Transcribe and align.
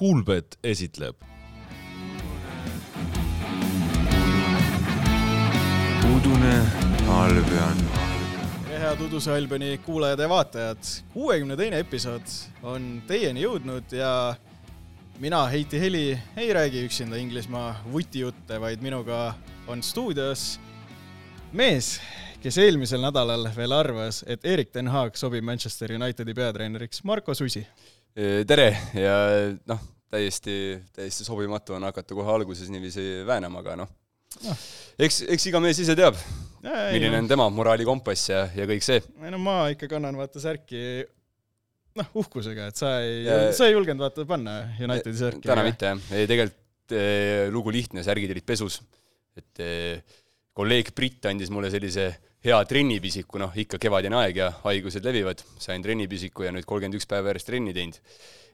Kuulbet 0.00 0.58
esitleb 0.64 1.16
udune 6.16 6.54
Albion. 7.08 7.82
head 8.78 9.00
Uduse 9.00 9.32
Albani 9.32 9.78
kuulajad 9.78 10.18
ja 10.18 10.28
vaatajad, 10.28 10.78
kuuekümne 11.12 11.56
teine 11.56 11.82
episood 11.84 12.32
on 12.62 13.02
teieni 13.06 13.44
jõudnud 13.44 13.92
ja 13.92 14.34
mina, 15.18 15.44
Heiti 15.46 15.80
Heli, 15.80 16.18
ei 16.36 16.52
räägi 16.52 16.86
üksinda 16.88 17.20
Inglismaa 17.20 17.84
vutijutte, 17.92 18.60
vaid 18.60 18.80
minuga 18.80 19.34
on 19.68 19.82
stuudios 19.82 20.60
mees, 21.52 21.98
kes 22.40 22.58
eelmisel 22.58 23.04
nädalal 23.04 23.50
veel 23.56 23.76
arvas, 23.76 24.24
et 24.26 24.48
Erik 24.48 24.72
ten 24.72 24.88
Haag 24.88 25.20
sobib 25.20 25.44
Manchester 25.44 25.92
Unitedi 25.92 26.34
peatreeneriks, 26.34 27.04
Marko 27.04 27.34
Susi. 27.34 27.68
Tere 28.14 28.68
ja 28.98 29.14
noh, 29.70 29.80
täiesti, 30.10 30.54
täiesti 30.96 31.24
sobimatu 31.26 31.76
on 31.76 31.86
hakata 31.88 32.16
kohe 32.18 32.32
alguses 32.34 32.70
niiviisi 32.72 33.22
väänama, 33.26 33.62
aga 33.62 33.76
noh 33.84 33.90
no., 34.46 34.56
eks, 34.98 35.22
eks 35.30 35.48
iga 35.50 35.60
mees 35.62 35.80
ise 35.82 35.96
teab, 35.98 36.18
milline 36.62 37.22
on 37.22 37.30
tema 37.30 37.48
moraalikompass 37.54 38.30
ja, 38.32 38.44
ja 38.56 38.66
kõik 38.70 38.84
see. 38.86 39.00
ei 39.24 39.32
no 39.34 39.40
ma 39.42 39.62
ikka 39.72 39.88
kannan 39.90 40.18
vaata 40.18 40.42
särki 40.42 40.82
noh, 41.98 42.10
uhkusega, 42.22 42.70
et 42.70 42.80
sa 42.80 42.96
ei 43.04 43.24
ja..., 43.26 43.42
sa 43.56 43.68
ei 43.68 43.76
julgenud 43.76 44.04
vaata 44.04 44.26
panna 44.28 44.60
Unitedi 44.78 45.18
särki. 45.18 45.46
täna 45.48 45.66
mitte 45.66 45.92
jah, 45.92 46.02
ei 46.16 46.30
tegelikult 46.30 46.96
eh, 46.96 47.46
lugu 47.52 47.74
lihtne, 47.74 48.04
särgid 48.06 48.34
olid 48.34 48.46
pesus, 48.46 48.80
et 49.38 49.62
eh, 49.64 50.18
kolleeg 50.56 50.92
Brit 50.96 51.30
andis 51.30 51.50
mulle 51.54 51.70
sellise 51.72 52.10
hea 52.44 52.58
trennipisiku, 52.64 53.40
noh 53.42 53.56
ikka 53.62 53.78
kevadine 53.80 54.16
aeg 54.22 54.40
ja 54.40 54.50
haigused 54.64 55.04
levivad, 55.04 55.42
sain 55.60 55.82
trennipisiku 55.84 56.46
ja 56.46 56.54
nüüd 56.54 56.66
kolmkümmend 56.68 56.96
üks 56.96 57.08
päeva 57.08 57.32
järjest 57.32 57.50
trenni 57.50 57.74
teinud. 57.76 58.00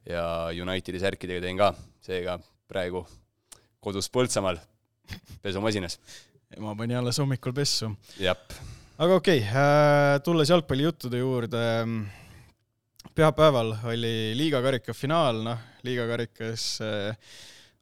ja 0.06 0.24
Unitedi 0.62 1.00
särkidega 1.02 1.42
teen 1.42 1.58
ka, 1.58 1.72
seega 2.02 2.38
praegu 2.70 3.06
kodus 3.82 4.10
Põltsamaal 4.10 4.58
pesumasinas. 5.42 5.98
ma 6.58 6.74
panin 6.74 6.98
alles 6.98 7.18
hommikul 7.22 7.54
pessu. 7.54 7.92
aga 8.98 9.14
okei 9.14 9.38
okay, 9.38 9.50
äh,, 9.50 10.20
tulles 10.24 10.50
jalgpallijuttude 10.50 11.18
juurde, 11.18 11.64
pühapäeval 13.14 13.76
oli 13.92 14.34
liiga 14.38 14.62
karika 14.62 14.94
finaal, 14.94 15.42
noh, 15.46 15.62
liiga 15.86 16.08
karikas 16.10 16.80
äh, 16.82 17.14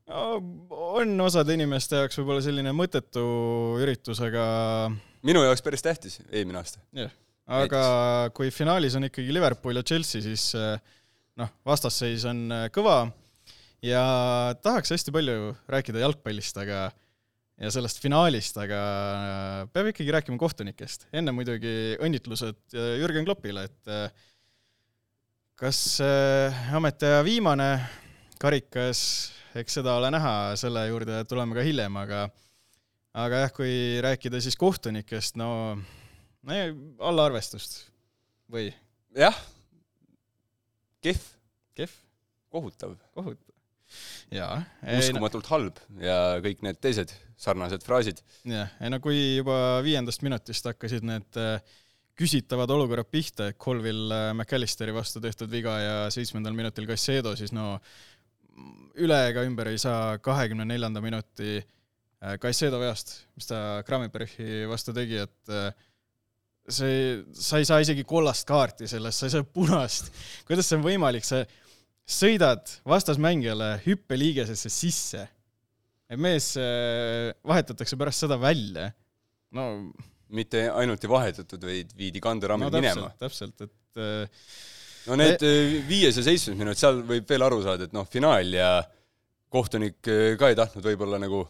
on 0.09 1.21
osade 1.25 1.55
inimeste 1.57 2.03
jaoks 2.03 2.19
võib-olla 2.21 2.45
selline 2.45 2.73
mõttetu 2.77 3.25
üritus, 3.81 4.21
aga 4.25 4.45
minu 5.25 5.45
jaoks 5.47 5.65
päris 5.65 5.85
tähtis 5.85 6.19
eelmine 6.29 6.61
aasta. 6.61 6.83
jah, 6.97 7.13
aga 7.49 7.85
Näiteks. 7.85 8.35
kui 8.37 8.51
finaalis 8.53 8.97
on 8.99 9.09
ikkagi 9.09 9.33
Liverpool 9.33 9.81
ja 9.81 9.85
Chelsea, 9.87 10.23
siis 10.25 10.51
eh, 10.59 10.77
noh, 11.41 11.55
vastasseis 11.67 12.27
on 12.29 12.45
eh, 12.53 12.67
kõva 12.75 12.99
ja 13.85 14.05
tahaks 14.65 14.93
hästi 14.93 15.15
palju 15.15 15.55
rääkida 15.73 16.05
jalgpallist, 16.05 16.61
aga 16.61 16.91
ja 17.63 17.71
sellest 17.73 18.03
finaalist, 18.03 18.61
aga 18.61 18.85
eh, 19.17 19.59
peab 19.73 19.89
ikkagi 19.95 20.17
rääkima 20.19 20.41
kohtunikest. 20.41 21.09
enne 21.17 21.33
muidugi 21.33 21.97
õnnitlused 21.97 22.77
Jürgen 23.01 23.25
Kloppile, 23.25 23.71
et 23.71 24.23
kas 25.57 25.79
ametiaja 26.75 27.23
viimane 27.25 27.69
karikas 28.45 29.01
eks 29.59 29.79
seda 29.79 29.95
ole 29.99 30.11
näha, 30.15 30.35
selle 30.59 30.87
juurde 30.89 31.23
tuleme 31.31 31.57
ka 31.57 31.65
hiljem, 31.65 31.99
aga 32.01 32.27
aga 33.15 33.45
jah, 33.45 33.53
kui 33.55 33.75
rääkida 34.03 34.41
siis 34.43 34.59
kohtunikest, 34.59 35.39
no, 35.39 35.49
no 36.43 36.61
alla 37.11 37.29
arvestust 37.31 37.85
või? 38.51 38.69
jah, 39.15 39.37
kehv. 41.05 41.23
kehv? 41.79 41.95
kohutav. 42.55 42.97
kohutav. 43.15 43.55
jaa. 44.35 44.59
uskumatult 44.99 45.53
halb 45.53 45.79
ja 46.03 46.19
kõik 46.43 46.67
need 46.67 46.83
teised 46.83 47.15
sarnased 47.39 47.87
fraasid. 47.87 48.25
jah, 48.51 48.75
ei 48.83 48.91
no 48.91 48.99
kui 49.05 49.39
juba 49.39 49.79
viiendast 49.87 50.27
minutist 50.27 50.67
hakkasid 50.67 51.07
need 51.07 51.39
äh, 51.39 51.61
küsitavad 52.19 52.71
olukorrad 52.71 53.07
pihta, 53.11 53.49
et 53.51 53.59
Colville 53.59 54.15
äh, 54.15 54.33
McAllisteri 54.35 54.95
vastu 54.95 55.23
tehtud 55.23 55.51
viga 55.51 55.79
ja 55.83 55.95
seitsmendal 56.15 56.55
minutil 56.59 56.91
Caicedo, 56.91 57.35
siis 57.39 57.55
no 57.55 57.77
üle 59.05 59.19
ega 59.31 59.45
ümber 59.47 59.71
ei 59.73 59.81
saa 59.83 60.19
kahekümne 60.23 60.67
neljanda 60.69 61.03
minuti 61.05 61.57
äh, 61.59 62.37
Caicedo 62.43 62.79
veast, 62.83 63.17
mis 63.39 63.51
ta 63.51 63.83
Krammerbergi 63.87 64.65
vastu 64.71 64.95
tegi, 64.97 65.21
et 65.25 65.53
äh, 65.53 65.69
see, 66.69 67.21
sa 67.37 67.61
ei 67.61 67.69
saa 67.69 67.83
isegi 67.85 68.07
kollast 68.09 68.47
kaarti 68.49 68.89
sellest, 68.91 69.21
sa 69.21 69.29
ei 69.29 69.35
saa 69.37 69.47
punast. 69.47 70.11
kuidas 70.49 70.69
see 70.69 70.79
on 70.79 70.87
võimalik, 70.87 71.27
sa 71.27 71.43
sõidad 72.05 72.77
vastasmängijale 72.89 73.79
hüppeliigesesse 73.87 74.73
sisse. 74.73 75.29
mees 76.15 76.53
äh, 76.61 77.33
vahetatakse 77.45 77.97
pärast 77.99 78.27
seda 78.27 78.39
välja. 78.41 78.93
no 79.51 79.93
mitte 80.35 80.69
ainult 80.71 81.05
ei 81.05 81.11
vahetatud, 81.11 81.65
vaid 81.65 81.91
viidi 81.97 82.23
kanderammil 82.23 82.71
no, 82.71 82.81
minema. 82.81 83.11
täpselt, 83.21 83.61
et 83.67 84.01
äh, 84.01 84.47
no 85.09 85.19
need 85.21 85.43
Me... 85.43 85.55
viies 85.89 86.19
ja 86.19 86.25
seitsmes 86.27 86.59
minut, 86.59 86.79
seal 86.81 87.03
võib 87.07 87.29
veel 87.29 87.45
aru 87.47 87.61
saada, 87.65 87.89
et 87.89 87.97
noh, 87.97 88.07
finaal 88.11 88.55
ja 88.57 88.71
kohtunik 89.55 90.11
eh, 90.11 90.35
ka 90.41 90.51
ei 90.51 90.59
tahtnud 90.59 90.87
võib-olla 90.87 91.21
nagu 91.23 91.45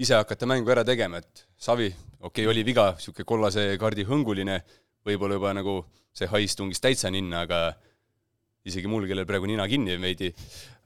ise 0.00 0.16
hakata 0.16 0.48
mängu 0.48 0.70
ära 0.72 0.84
tegema, 0.86 1.20
et 1.20 1.46
Savi, 1.60 1.90
okei 2.20 2.44
okay,, 2.44 2.48
oli 2.52 2.64
viga, 2.64 2.90
niisugune 2.96 3.28
kollase 3.28 3.66
kaardi 3.80 4.06
hõnguline, 4.08 4.60
võib-olla 5.06 5.36
juba 5.36 5.54
nagu 5.56 5.76
see 6.16 6.28
hais 6.30 6.56
tungis 6.56 6.80
täitsa 6.82 7.10
ninna, 7.12 7.44
aga 7.46 7.60
isegi 8.68 8.88
mul, 8.90 9.06
kellel 9.08 9.28
praegu 9.28 9.48
nina 9.48 9.66
kinni 9.68 9.96
veidi, 10.00 10.30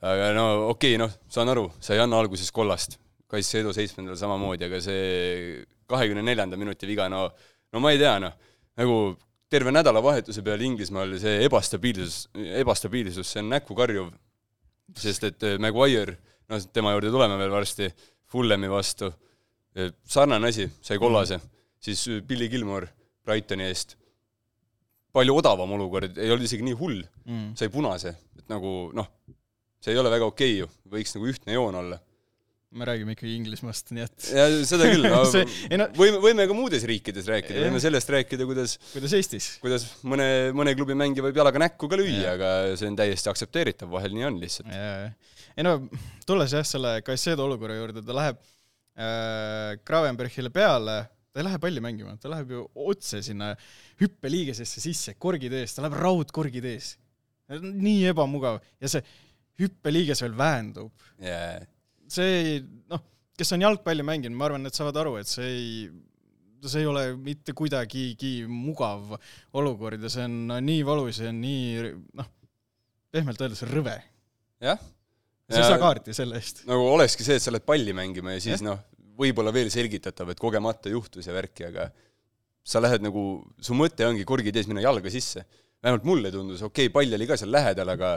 aga 0.02 0.32
no 0.36 0.46
okei 0.72 0.94
okay,, 0.94 1.00
noh, 1.02 1.14
saan 1.30 1.50
aru, 1.52 1.68
sa 1.82 1.96
ei 1.96 2.02
anna 2.02 2.20
alguses 2.20 2.50
kollast, 2.54 2.98
Kaits 3.34 3.54
Edu 3.58 3.72
seitsmendal 3.74 4.18
samamoodi, 4.20 4.66
aga 4.68 4.78
see 4.84 5.62
kahekümne 5.90 6.22
neljanda 6.22 6.58
minuti 6.60 6.86
viga, 6.86 7.08
no 7.10 7.26
no 7.74 7.82
ma 7.82 7.90
ei 7.90 7.98
tea, 7.98 8.16
noh, 8.22 8.34
nagu 8.78 8.98
terve 9.54 9.72
nädalavahetuse 9.74 10.42
peale 10.42 10.66
Inglismaal 10.66 11.14
see 11.22 11.42
ebastabiilsus, 11.46 12.28
ebastabiilsus, 12.60 13.28
see 13.30 13.42
on 13.42 13.52
näkku 13.52 13.76
karjuv, 13.78 14.10
sest 14.98 15.28
et 15.30 15.46
äh, 15.46 15.58
Maguire, 15.62 16.16
no 16.50 16.58
tema 16.74 16.94
juurde 16.94 17.12
tuleme 17.14 17.38
veel 17.40 17.54
varsti, 17.54 17.90
Fullemi 18.34 18.70
vastu, 18.70 19.12
äh, 19.78 19.92
sarnane 20.10 20.50
asi, 20.50 20.66
sai 20.82 20.98
kollase, 21.02 21.38
siis 21.82 22.06
äh, 22.10 22.22
Billy 22.26 22.48
Gilmore 22.50 22.90
Brightoni 23.24 23.68
eest, 23.68 23.94
palju 25.14 25.38
odavam 25.38 25.76
olukord, 25.76 26.18
ei 26.18 26.32
olnud 26.34 26.48
isegi 26.48 26.66
nii 26.66 26.74
hull. 26.80 26.98
Mm., 27.28 27.52
sai 27.58 27.70
punase, 27.72 28.16
et 28.34 28.50
nagu 28.50 28.74
noh, 28.96 29.12
see 29.78 29.94
ei 29.94 30.00
ole 30.00 30.10
väga 30.10 30.26
okei 30.32 30.56
okay 30.56 30.64
ju, 30.64 30.70
võiks 30.96 31.14
nagu 31.14 31.30
ühtne 31.30 31.54
joon 31.54 31.78
olla 31.78 32.00
me 32.74 32.86
räägime 32.88 33.14
ikkagi 33.14 33.34
Inglismaast, 33.38 33.92
nii 33.94 34.04
et 34.04 34.26
ja 34.34 34.44
seda 34.66 34.88
küll. 34.90 35.06
No, 35.14 35.20
see, 35.30 35.44
no, 35.78 35.86
võime, 35.94 36.18
võime 36.22 36.46
ka 36.50 36.56
muudes 36.56 36.84
riikides 36.88 37.28
rääkida, 37.30 37.62
võime 37.66 37.80
sellest 37.82 38.10
rääkida, 38.10 38.46
kuidas 38.48 38.76
kuidas 38.90 39.14
Eestis? 39.18 39.48
kuidas 39.62 39.86
mõne, 40.06 40.26
mõne 40.56 40.74
klubi 40.76 40.96
mängija 40.98 41.24
võib 41.26 41.38
jalaga 41.38 41.62
näkku 41.62 41.88
ka 41.90 41.98
lüüa, 42.00 42.34
aga 42.34 42.50
see 42.78 42.90
on 42.90 42.98
täiesti 42.98 43.30
aktsepteeritav, 43.30 43.90
vahel 43.94 44.14
nii 44.16 44.26
on 44.26 44.38
lihtsalt. 44.42 44.72
ei 45.54 45.66
no, 45.66 45.76
tulles 46.26 46.54
jah, 46.56 46.66
selle 46.66 46.96
Caicedo 47.06 47.46
olukorra 47.46 47.78
juurde, 47.78 48.02
ta 48.06 48.16
läheb 48.16 48.40
äh, 48.42 49.74
Gravenbergile 49.86 50.50
peale, 50.54 50.96
ta 51.30 51.42
ei 51.42 51.46
lähe 51.46 51.60
palli 51.62 51.84
mängima, 51.84 52.16
ta 52.20 52.32
läheb 52.32 52.56
ju 52.56 52.64
otse 52.90 53.22
sinna 53.26 53.52
hüppeliigesesse 54.02 54.82
sisse, 54.82 55.14
korgid 55.20 55.54
ees, 55.60 55.76
ta 55.76 55.86
läheb 55.86 56.00
raudkorgid 56.00 56.66
ees. 56.74 56.96
nii 57.60 58.08
ebamugav. 58.08 58.58
Ja 58.82 58.88
see 58.90 59.04
hüppeliiges 59.60 60.24
veel 60.24 60.34
väändub 60.34 60.90
yeah 61.22 61.62
see 62.12 62.58
noh, 62.90 63.02
kes 63.38 63.54
on 63.56 63.64
jalgpalli 63.66 64.06
mänginud, 64.06 64.36
ma 64.38 64.48
arvan, 64.48 64.68
et 64.68 64.76
saavad 64.76 64.98
aru, 65.02 65.16
et 65.20 65.30
see 65.30 65.50
ei, 65.50 65.68
see 66.64 66.82
ei 66.82 66.88
ole 66.88 67.04
mitte 67.20 67.54
kuidagigi 67.56 68.34
mugav 68.48 69.16
olukord 69.58 70.02
ja 70.02 70.12
see 70.12 70.26
on 70.28 70.56
nii 70.64 70.82
valus 70.86 71.20
ja 71.24 71.32
nii 71.34 71.92
noh, 72.20 72.30
pehmelt 73.14 73.42
öeldes 73.44 73.64
rõve. 73.70 73.96
jah. 74.64 74.80
sa 75.50 75.60
ei 75.60 75.68
saa 75.68 75.82
kaarti 75.82 76.16
selle 76.16 76.40
eest. 76.40 76.64
nagu 76.70 76.86
olekski 76.94 77.26
see, 77.26 77.38
et 77.40 77.44
sa 77.44 77.52
lähed 77.54 77.66
palli 77.68 77.94
mängima 77.96 78.36
ja 78.36 78.42
siis 78.42 78.64
noh, 78.64 78.80
võib-olla 79.18 79.52
veel 79.54 79.70
selgitatav, 79.70 80.32
et 80.32 80.40
kogemata 80.40 80.90
juhtus 80.90 81.28
ja 81.28 81.34
värki, 81.36 81.68
aga 81.68 81.90
sa 82.64 82.80
lähed 82.80 83.04
nagu, 83.04 83.22
su 83.62 83.76
mõte 83.76 84.06
ongi 84.08 84.24
korgid 84.26 84.56
ees 84.56 84.68
minna 84.70 84.82
jalga 84.84 85.12
sisse. 85.12 85.44
vähemalt 85.84 86.06
mulle 86.08 86.30
tundus, 86.32 86.62
okei 86.64 86.88
okay,, 86.88 86.92
pall 86.92 87.18
oli 87.18 87.26
ka 87.28 87.36
seal 87.36 87.52
lähedal, 87.52 87.90
aga 87.92 88.16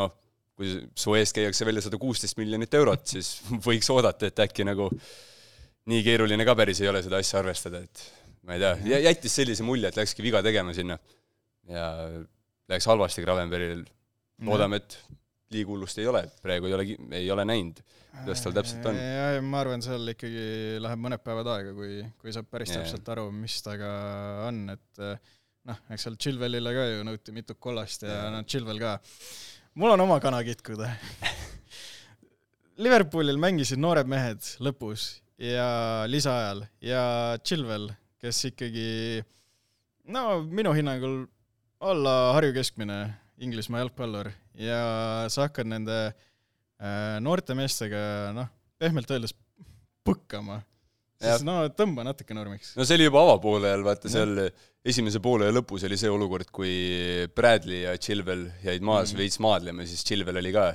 noh, 0.00 0.14
kui 0.54 0.74
su 0.98 1.14
eest 1.18 1.34
käiakse 1.36 1.66
välja 1.66 1.82
sada 1.84 1.98
kuusteist 2.00 2.38
miljonit 2.38 2.74
eurot, 2.78 3.06
siis 3.16 3.36
võiks 3.66 3.90
oodata, 3.94 4.30
et 4.30 4.44
äkki 4.46 4.66
nagu 4.66 4.90
nii 5.90 6.04
keeruline 6.06 6.46
ka 6.46 6.54
päris 6.58 6.80
ei 6.82 6.90
ole 6.90 7.02
seda 7.04 7.20
asja 7.20 7.40
arvestada, 7.42 7.82
et 7.84 8.04
ma 8.46 8.56
ei 8.56 8.62
tea, 8.62 9.00
jättis 9.08 9.34
sellise 9.40 9.66
mulje, 9.66 9.90
et 9.90 9.98
läkski 9.98 10.24
viga 10.24 10.42
tegema 10.44 10.74
sinna. 10.76 10.98
ja 11.68 11.90
läks 12.68 12.86
halvasti 12.88 13.22
Gravenbergil, 13.24 13.84
loodame, 14.44 14.80
et 14.80 14.98
liighullust 15.54 16.00
ei 16.00 16.08
ole, 16.08 16.24
praegu 16.42 16.68
ei 16.68 16.74
ole, 16.76 16.86
ei 17.18 17.30
ole 17.32 17.44
näinud, 17.48 17.80
kuidas 18.22 18.42
tal 18.44 18.56
täpselt 18.56 18.88
on. 18.90 18.98
ja, 18.98 19.42
ma 19.44 19.60
arvan, 19.62 19.84
seal 19.84 20.12
ikkagi 20.14 20.80
läheb 20.82 21.02
mõned 21.04 21.22
päevad 21.24 21.50
aega, 21.56 21.72
kui, 21.76 22.02
kui 22.20 22.34
saab 22.34 22.48
päris 22.52 22.72
ja. 22.72 22.80
täpselt 22.82 23.08
aru, 23.14 23.28
mis 23.34 23.58
temaga 23.64 23.90
on, 24.48 24.62
et 24.74 25.02
noh, 25.70 25.82
eks 25.94 26.06
seal 26.06 26.18
Chilwellile 26.20 26.74
ka 26.76 26.86
ju 26.90 27.04
nõuti 27.08 27.36
mitu 27.36 27.56
kollast 27.60 28.04
ja, 28.06 28.16
ja. 28.16 28.30
noh, 28.34 28.44
Chilwell 28.48 28.82
ka 28.82 28.96
mul 29.74 29.90
on 29.90 30.00
oma 30.00 30.20
kana 30.22 30.42
kitkuda 30.46 30.90
Liverpoolil 32.84 33.38
mängisid 33.38 33.78
noored 33.78 34.08
mehed 34.10 34.42
lõpus 34.62 35.06
ja 35.38 35.66
lisaajal 36.10 36.64
ja 36.82 37.02
Chilwell, 37.42 37.92
kes 38.22 38.44
ikkagi 38.50 39.22
no 40.10 40.42
minu 40.46 40.74
hinnangul 40.74 41.24
alla 41.84 42.34
Harju 42.36 42.54
keskmine 42.56 42.98
Inglismaa 43.42 43.82
jalgpallur 43.82 44.30
ja 44.58 44.80
sa 45.30 45.48
hakkad 45.48 45.70
nende 45.70 45.98
äh, 46.06 47.18
noorte 47.22 47.56
meestega 47.58 48.30
noh, 48.36 48.50
pehmelt 48.78 49.10
öeldes 49.10 49.34
põkkama, 50.06 50.60
siis 51.24 51.46
no 51.46 51.56
tõmba 51.76 52.04
natuke 52.06 52.36
normiks. 52.36 52.74
no 52.78 52.86
see 52.86 52.98
oli 52.98 53.08
juba 53.08 53.22
avapoolel, 53.24 53.84
vaata 53.86 54.12
seal 54.12 54.36
esimese 54.84 55.22
poole 55.24 55.48
lõpus 55.52 55.86
oli 55.88 55.98
see 56.00 56.12
olukord, 56.12 56.50
kui 56.54 56.74
Bradley 57.36 57.84
ja 57.86 57.94
Chilwell 57.96 58.50
jäid 58.64 58.84
maas 58.84 59.12
mm 59.12 59.22
veits 59.24 59.40
maadlema, 59.42 59.86
siis 59.88 60.04
Chilwell 60.06 60.40
oli 60.42 60.52
ka 60.54 60.68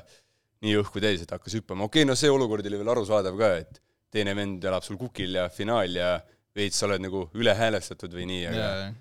nii 0.65 0.75
õhku 0.81 1.01
täis, 1.03 1.23
et 1.23 1.31
hakkas 1.31 1.55
hüppama, 1.59 1.87
okei 1.87 2.03
okay,, 2.03 2.09
no 2.09 2.17
see 2.19 2.31
olukord 2.31 2.65
oli 2.67 2.79
veel 2.81 2.91
arusaadav 2.95 3.37
ka, 3.39 3.53
et 3.61 3.81
teine 4.11 4.33
vend 4.35 4.63
elab 4.65 4.83
sul 4.85 4.97
kukil 4.99 5.37
ja 5.37 5.47
finaal 5.53 5.95
ja 5.95 6.13
veits 6.57 6.79
sa 6.81 6.87
oled 6.89 7.03
nagu 7.05 7.27
ülehäälestatud 7.37 8.13
või 8.15 8.27
nii, 8.29 8.45
aga 8.49 8.63
yeah. 8.65 8.95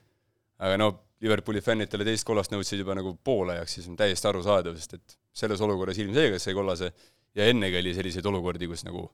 aga 0.68 0.80
no 0.80 0.90
Liverpooli 1.24 1.62
fännid 1.64 1.90
talle 1.90 2.06
teist 2.06 2.26
kollast 2.26 2.52
nõudsid 2.52 2.78
juba 2.78 2.94
nagu 2.94 3.16
poolajaks, 3.26 3.78
siis 3.78 3.88
on 3.90 3.96
täiesti 3.98 4.28
arusaadav, 4.30 4.76
sest 4.78 4.94
et 4.94 5.16
selles 5.34 5.62
olukorras 5.64 5.98
ilmselgelt 5.98 6.42
sai 6.42 6.54
kollase 6.54 6.92
ja 7.38 7.48
ennegi 7.50 7.80
oli 7.80 7.94
selliseid 7.96 8.26
olukordi, 8.30 8.68
kus 8.70 8.84
nagu 8.86 9.08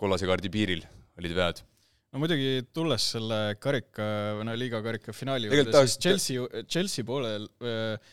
kollase 0.00 0.28
kaardi 0.28 0.50
piiril 0.52 0.84
olid 1.18 1.36
vead 1.36 1.62
no 2.14 2.20
muidugi, 2.22 2.62
tulles 2.74 3.04
selle 3.16 3.38
karika, 3.62 4.04
või 4.38 4.46
no 4.46 4.54
liiga 4.58 4.80
karika 4.84 5.12
finaali 5.14 5.48
juurde, 5.50 5.72
siis 5.74 5.96
Chelsea, 5.98 6.62
Chelsea 6.70 7.06
poolel, 7.06 7.48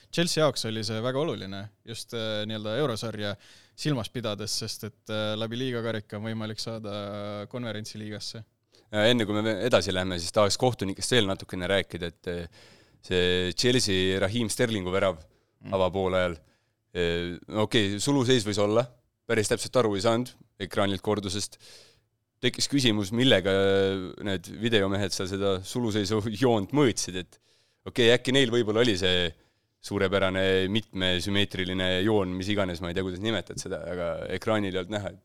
Chelsea 0.10 0.42
jaoks 0.42 0.66
oli 0.72 0.82
see 0.86 0.98
väga 1.06 1.22
oluline, 1.22 1.62
just 1.88 2.16
äh, 2.18 2.42
nii-öelda 2.50 2.74
eurosarja 2.82 3.36
silmas 3.78 4.10
pidades, 4.14 4.56
sest 4.64 4.88
et 4.90 5.14
äh, 5.14 5.36
läbi 5.38 5.60
liiga 5.62 5.84
karika 5.86 6.18
on 6.18 6.26
võimalik 6.32 6.62
saada 6.62 7.46
konverentsiliigasse. 7.54 8.42
enne 9.04 9.30
kui 9.30 9.38
me 9.38 9.60
edasi 9.70 9.94
läheme, 9.94 10.18
siis 10.20 10.34
tahaks 10.34 10.58
kohtunikest 10.62 11.14
veel 11.14 11.30
natukene 11.30 11.70
rääkida, 11.70 12.10
et 12.10 12.32
äh, 12.34 12.64
see 13.06 13.54
Chelsea 13.54 14.18
Raheem 14.22 14.50
Sterlingu 14.50 14.94
värav 14.94 15.22
mm. 15.22 15.78
avapoolajal, 15.78 16.40
no 16.92 17.68
okei 17.68 17.94
okay,, 17.94 18.02
suluseis 18.04 18.44
võis 18.44 18.58
olla, 18.60 18.82
päris 19.30 19.48
täpselt 19.48 19.78
aru 19.80 19.94
ei 19.96 20.02
saanud 20.04 20.34
ekraanilt 20.66 21.04
kordusest 21.06 21.58
tekkis 22.42 22.68
küsimus, 22.72 23.12
millega 23.14 23.54
need 24.26 24.50
videomehed 24.62 25.14
seal 25.14 25.30
seda 25.30 25.56
suluseisu 25.66 26.24
joont 26.44 26.74
mõõtsid, 26.76 27.22
et 27.22 27.40
okei 27.86 28.10
okay,, 28.10 28.16
äkki 28.18 28.36
neil 28.36 28.54
võib-olla 28.54 28.84
oli 28.86 28.98
see 29.00 29.30
suurepärane 29.82 30.70
mitmesümmeetriline 30.70 31.90
joon, 32.06 32.34
mis 32.38 32.50
iganes, 32.54 32.82
ma 32.82 32.92
ei 32.92 32.98
tea, 32.98 33.06
kuidas 33.06 33.22
nimetad 33.24 33.62
seda, 33.62 33.82
aga 33.90 34.10
ekraanil 34.38 34.74
ei 34.74 34.82
olnud 34.84 34.94
näha, 34.94 35.14
et 35.14 35.22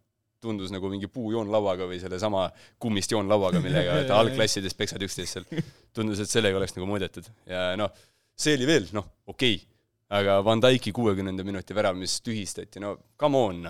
tundus 0.47 0.73
nagu 0.73 0.89
mingi 0.93 1.09
puujoonlauaga 1.13 1.89
või 1.89 1.99
sellesama 2.01 2.47
kummist 2.81 3.13
joonlauaga, 3.13 3.61
millega 3.65 3.99
algklassides 4.21 4.77
peksad 4.77 5.03
üksteist 5.05 5.37
seal. 5.37 5.65
tundus, 5.97 6.21
et 6.25 6.33
sellega 6.33 6.61
oleks 6.61 6.77
nagu 6.77 6.89
mõõdetud 6.89 7.29
ja 7.49 7.71
noh, 7.81 7.93
see 8.37 8.57
oli 8.57 8.69
veel, 8.69 8.89
noh, 8.97 9.09
okei 9.29 9.57
okay., 9.57 9.73
aga 10.17 10.39
Van 10.47 10.61
Dyke'i 10.63 10.93
kuuekümnenda 10.95 11.45
minuti 11.45 11.75
värav, 11.75 11.97
mis 11.99 12.21
tühistati, 12.23 12.79
no 12.79 12.93
come 13.19 13.41
on. 13.43 13.65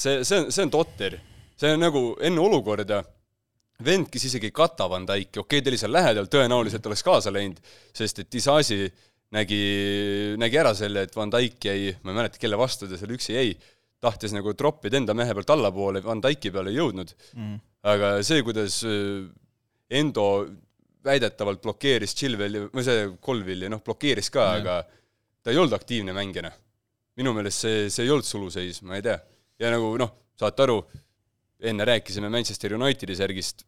See, 0.00 0.22
see 0.24 0.40
on, 0.40 0.48
see 0.54 0.64
on 0.66 0.72
totter 0.72 1.20
see 1.60 1.74
on 1.74 1.82
nagu 1.82 2.02
enne 2.24 2.40
olukorda, 2.40 3.02
vend, 3.84 4.08
kes 4.12 4.28
isegi 4.30 4.48
ei 4.48 4.56
kata 4.56 4.88
Van 4.90 5.06
Dyke'i, 5.08 5.40
okei 5.42 5.60
okay,, 5.60 5.64
ta 5.64 5.72
oli 5.72 5.80
seal 5.80 5.92
lähedal, 5.92 6.28
tõenäoliselt 6.32 6.86
oleks 6.88 7.04
kaasa 7.04 7.32
läinud, 7.34 7.60
sest 7.96 8.22
et 8.22 8.30
Disasi 8.32 8.80
nägi, 9.36 9.60
nägi 10.40 10.60
ära 10.60 10.72
selle, 10.76 11.04
et 11.06 11.16
Van 11.16 11.32
Dyke 11.32 11.72
jäi, 11.72 11.92
ma 12.04 12.14
ei 12.14 12.20
mäleta, 12.22 12.40
kelle 12.40 12.58
vastu 12.60 12.88
ta 12.88 13.00
seal 13.00 13.12
üksi 13.16 13.36
jäi, 13.36 13.52
tahtis 14.00 14.32
nagu 14.32 14.54
troppida 14.56 14.96
enda 14.96 15.16
mehe 15.16 15.36
pealt 15.36 15.52
allapoole, 15.56 16.02
Van 16.04 16.22
Dyke'i 16.24 16.52
peale 16.54 16.72
ei 16.72 16.80
jõudnud 16.80 17.12
mm.. 17.36 17.60
aga 17.92 18.16
see, 18.26 18.44
kuidas 18.46 18.80
äh, 18.88 19.28
Endo 20.00 20.24
väidetavalt 21.04 21.60
blokeeris 21.64 22.14
Chilwelli, 22.14 22.68
või 22.70 22.84
see 22.86 23.04
Colvilli, 23.24 23.68
noh, 23.72 23.82
blokeeris 23.84 24.32
ka 24.32 24.46
mm., 24.46 24.60
aga 24.60 24.80
ta 25.40 25.52
ei 25.52 25.58
olnud 25.60 25.74
aktiivne 25.76 26.14
mängija. 26.16 26.52
minu 27.20 27.32
meelest 27.36 27.64
see, 27.66 27.88
see 27.92 28.04
ei 28.06 28.12
olnud 28.12 28.28
suluseis, 28.28 28.80
ma 28.86 28.96
ei 28.96 29.04
tea. 29.04 29.16
Ja 29.60 29.72
nagu 29.74 29.92
noh, 30.00 30.12
saate 30.40 30.64
aru, 30.64 30.78
enne 31.70 31.86
rääkisime 31.88 32.30
Manchester 32.32 32.74
Unitedi 32.76 33.16
särgist, 33.18 33.66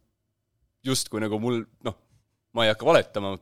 justkui 0.85 1.21
nagu 1.23 1.39
mul, 1.43 1.61
noh, 1.87 1.99
ma 2.57 2.67
ei 2.67 2.73
hakka 2.73 2.89
valetama, 2.89 3.35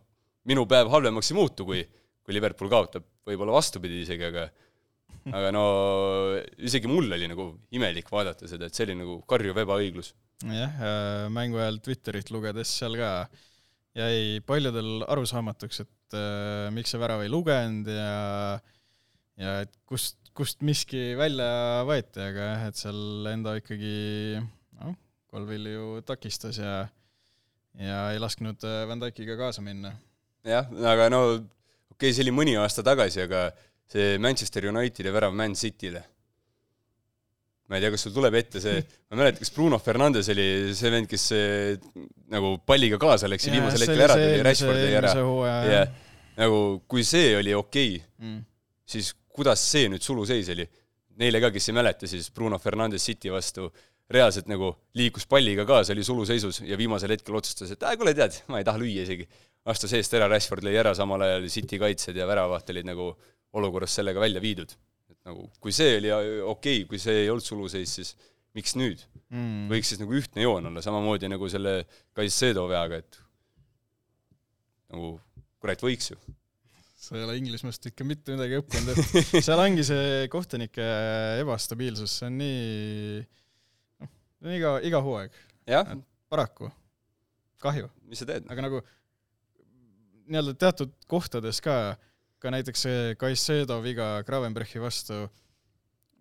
minu 0.51 0.67
päev 0.69 0.91
halvemaks 0.93 1.31
ei 1.31 1.39
muutu, 1.39 1.67
kui, 1.69 1.85
kui 2.25 2.35
Liverpool 2.35 2.71
kaotab, 2.73 3.07
võib-olla 3.29 3.55
vastupidi 3.59 4.03
isegi, 4.05 4.27
aga 4.31 4.49
aga 5.37 5.51
no 5.53 5.63
isegi 6.65 6.89
mul 6.89 7.11
oli 7.13 7.29
nagu 7.29 7.51
imelik 7.77 8.09
vaadata 8.11 8.49
seda, 8.49 8.67
et 8.67 8.77
see 8.77 8.87
oli 8.87 8.97
nagu 9.03 9.19
karjuv 9.29 9.59
ebaõiglus. 9.63 10.15
jah, 10.49 10.81
äh, 10.81 11.25
mängu 11.33 11.61
ajal 11.61 11.81
Twitterit 11.85 12.31
lugedes 12.33 12.73
seal 12.81 12.97
ka 12.99 13.11
jäi 13.99 14.41
paljudel 14.47 15.05
arusaamatuks, 15.11 15.83
et 15.85 16.17
äh, 16.17 16.71
miks 16.75 16.95
see 16.95 17.03
värav 17.03 17.25
ei 17.25 17.33
lugenud 17.33 17.91
ja 17.93 18.61
ja 19.41 19.61
et 19.65 19.73
kust 19.89 20.20
kust 20.37 20.63
miski 20.67 21.15
välja 21.19 21.51
võeti, 21.89 22.23
aga 22.23 22.47
jah, 22.53 22.65
et 22.71 22.79
seal 22.79 23.29
enda 23.33 23.57
ikkagi 23.59 23.95
noh, 24.81 24.97
Colville 25.31 25.75
ju 25.75 25.89
takistas 26.07 26.61
ja 26.61 26.85
ja 27.79 28.05
ei 28.15 28.21
lasknud 28.23 28.65
äh, 28.67 28.85
Van 28.89 29.03
Dyke'iga 29.03 29.37
kaasa 29.39 29.63
minna. 29.65 29.93
jah, 30.47 30.71
aga 30.93 31.11
no 31.13 31.21
okei 31.31 31.45
okay,, 31.95 32.15
see 32.15 32.25
oli 32.27 32.35
mõni 32.35 32.57
aasta 32.61 32.85
tagasi, 32.87 33.23
aga 33.27 33.51
see 33.91 34.17
Manchester 34.23 34.67
Unitedi 34.71 35.13
värav 35.13 35.35
Man 35.37 35.55
City'le, 35.59 36.03
ma 37.71 37.79
ei 37.79 37.85
tea, 37.85 37.93
kas 37.95 38.07
sul 38.07 38.15
tuleb 38.17 38.37
ette 38.41 38.63
see, 38.63 38.83
ma 39.11 39.17
ei 39.17 39.23
mäleta, 39.23 39.43
kas 39.45 39.55
Bruno 39.55 39.79
Fernandes 39.83 40.31
oli 40.35 40.75
see 40.79 40.93
vend, 40.95 41.11
kes 41.11 41.27
nagu 42.33 42.57
palliga 42.67 42.99
kaasa 43.03 43.31
läks 43.31 43.47
ja 43.47 43.55
viimasel 43.55 43.87
hetkel 43.87 44.07
ära 44.07 44.19
tuli, 44.19 44.45
Rashford 44.47 44.83
jäi 44.83 44.95
ära. 44.99 45.15
jah, 45.71 45.97
nagu 46.41 46.61
kui 46.91 47.07
see 47.07 47.35
oli 47.39 47.55
okei 47.55 47.99
okay, 48.01 48.27
mm., 48.27 48.47
siis 48.91 49.15
kuidas 49.35 49.63
see 49.73 49.89
nüüd 49.93 50.05
suluseis 50.05 50.51
oli? 50.55 50.67
Neile 51.21 51.41
ka, 51.43 51.51
kes 51.53 51.69
ei 51.69 51.77
mäleta, 51.77 52.09
siis 52.09 52.31
Bruno 52.33 52.59
Fernandes 52.59 53.05
City 53.05 53.33
vastu 53.33 53.69
reaalselt 54.11 54.49
nagu 54.51 54.73
liikus 54.99 55.27
palliga 55.31 55.65
kaasa, 55.69 55.95
oli 55.95 56.05
suluseisus 56.07 56.63
ja 56.67 56.79
viimasel 56.79 57.15
hetkel 57.15 57.37
otsustas, 57.39 57.71
et 57.75 57.85
äh, 57.87 57.97
kuule, 57.99 58.15
tead, 58.17 58.41
ma 58.51 58.61
ei 58.61 58.67
taha 58.67 58.81
lüüa 58.83 59.05
isegi. 59.07 59.29
astus 59.71 59.93
eest 59.95 60.15
ära, 60.17 60.27
Rashford 60.31 60.65
lõi 60.67 60.75
ära, 60.81 60.95
samal 60.97 61.23
ajal 61.27 61.47
City 61.53 61.79
kaitsjad 61.79 62.17
ja 62.17 62.27
väravaht 62.27 62.73
olid 62.73 62.89
nagu 62.89 63.11
olukorrast 63.61 64.01
sellega 64.01 64.23
välja 64.23 64.43
viidud. 64.43 64.73
et 65.11 65.19
nagu, 65.29 65.47
kui 65.61 65.73
see 65.75 65.99
oli 65.99 66.11
okei 66.11 66.43
okay,, 66.53 66.85
kui 66.89 66.99
see 66.99 67.25
ei 67.25 67.31
olnud 67.31 67.45
suluseis, 67.45 67.95
siis 68.01 68.15
miks 68.57 68.75
nüüd 68.79 69.03
mm.? 69.29 69.69
võiks 69.71 69.93
siis 69.93 70.01
nagu 70.03 70.17
ühtne 70.17 70.47
joon 70.47 70.71
olla, 70.73 70.83
samamoodi 70.83 71.31
nagu 71.31 71.49
selle 71.53 71.85
Kaisedo 72.17 72.67
veaga, 72.71 73.03
et 73.05 73.21
nagu 74.91 75.15
kurat, 75.61 75.83
võiks 75.87 76.11
ju 76.15 76.19
sa 77.01 77.17
ei 77.17 77.25
ole 77.25 77.39
Inglismaast 77.41 77.89
ikka 77.89 78.05
mitte 78.05 78.35
midagi 78.35 78.59
õppinud, 78.61 78.93
et 78.93 79.45
seal 79.47 79.61
ongi 79.63 79.85
see 79.89 80.27
kohtunike 80.33 80.87
ebastabiilsus, 81.41 82.19
see 82.21 82.29
on 82.29 82.37
nii, 82.43 83.23
noh, 84.05 84.57
iga, 84.59 84.75
iga 84.85 85.01
hooaeg. 85.05 85.39
paraku, 86.33 86.69
kahju. 87.65 87.89
mis 88.11 88.21
sa 88.21 88.29
teed? 88.29 88.45
aga 88.53 88.67
nagu 88.67 88.83
nii-öelda 90.31 90.55
teatud 90.61 90.93
kohtades 91.11 91.63
ka, 91.65 91.79
ka 92.43 92.53
näiteks 92.53 92.85
see 92.87 93.17
Kaisedo 93.21 93.81
viga 93.85 94.13
Gravenberchi 94.29 94.83
vastu, 94.83 95.25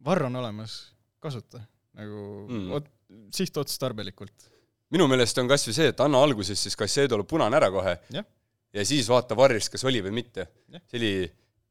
varr 0.06 0.30
on 0.30 0.40
olemas, 0.40 0.80
kasuta 1.20 1.60
nagu 2.00 2.24
mm. 2.48 2.72
ot-, 2.80 2.92
sihtotstarbelikult. 3.36 4.48
minu 4.96 5.12
meelest 5.12 5.44
on 5.44 5.52
kas 5.52 5.68
või 5.68 5.76
see, 5.76 5.92
et 5.92 6.08
anna 6.08 6.24
alguses 6.24 6.64
siis 6.64 6.80
Kaisedole 6.80 7.28
punane 7.28 7.60
ära 7.60 7.68
kohe 7.74 8.00
yeah 8.16 8.24
ja 8.74 8.86
siis 8.86 9.10
vaata 9.10 9.38
varrist, 9.38 9.72
kas 9.74 9.86
oli 9.90 10.02
või 10.06 10.14
mitte. 10.22 10.48
see 10.88 11.00
oli 11.00 11.14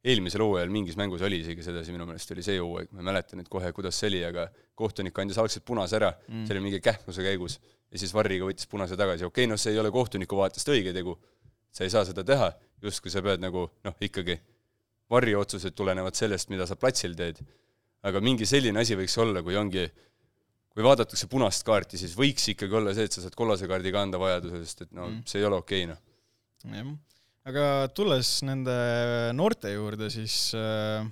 eelmisel 0.09 0.43
hooajal 0.45 0.71
mingis 0.73 0.97
mängus 0.99 1.23
oli 1.27 1.41
isegi 1.43 1.65
sedasi, 1.65 1.93
minu 1.95 2.07
meelest 2.09 2.31
oli 2.35 2.45
see 2.47 2.59
hooaeg, 2.61 2.93
ma 2.95 3.03
ei 3.03 3.09
mäleta 3.11 3.39
nüüd 3.39 3.49
kohe, 3.51 3.73
kuidas 3.75 3.99
see 3.99 4.11
oli, 4.13 4.21
aga 4.27 4.47
kohtunik 4.79 5.19
andis 5.19 5.41
algselt 5.43 5.67
punase 5.67 5.99
ära 5.99 6.13
mm., 6.15 6.47
see 6.47 6.55
oli 6.55 6.65
mingi 6.69 6.81
kähmluse 6.85 7.25
käigus, 7.27 7.59
ja 7.91 8.01
siis 8.01 8.15
varriga 8.15 8.47
võttis 8.47 8.71
punase 8.71 8.99
tagasi, 8.99 9.27
okei 9.27 9.45
okay,, 9.45 9.51
noh, 9.51 9.59
see 9.61 9.75
ei 9.75 9.83
ole 9.83 9.91
kohtuniku 9.95 10.39
vaatest 10.39 10.71
õige 10.71 10.95
tegu, 10.95 11.17
sa 11.75 11.85
ei 11.85 11.93
saa 11.93 12.07
seda 12.09 12.25
teha, 12.27 12.53
justkui 12.85 13.13
sa 13.13 13.23
pead 13.27 13.43
nagu 13.43 13.67
noh, 13.85 13.97
ikkagi 14.07 14.39
varriotsused 15.11 15.75
tulenevad 15.75 16.17
sellest, 16.17 16.53
mida 16.53 16.67
sa 16.69 16.79
platsil 16.79 17.17
teed. 17.19 17.41
aga 18.07 18.21
mingi 18.23 18.47
selline 18.47 18.79
asi 18.79 18.95
võiks 18.95 19.17
olla, 19.19 19.43
kui 19.43 19.57
ongi, 19.59 19.89
kui 20.71 20.85
vaadatakse 20.87 21.27
punast 21.27 21.65
kaarti, 21.67 21.99
siis 21.99 22.15
võiks 22.15 22.45
ikkagi 22.53 22.77
olla 22.79 22.95
see, 22.95 23.09
et 23.09 23.17
sa 23.17 23.25
saad 23.25 23.35
kollase 23.35 23.67
kaardi 23.67 23.91
ka 23.91 24.05
anda 24.07 24.21
vajadusel, 24.23 24.63
sest 24.63 24.85
et 24.87 24.93
no 24.95 25.09
mm. 25.09 25.25
see 25.27 25.43
ei 25.43 25.49
ole 25.49 25.59
okei 25.59 25.83
okay,, 25.83 25.91
noh 25.91 26.08
jah, 26.67 26.89
aga 27.49 27.65
tulles 27.95 28.31
nende 28.47 28.75
noorte 29.37 29.73
juurde, 29.73 30.11
siis 30.13 30.51
äh, 30.59 31.07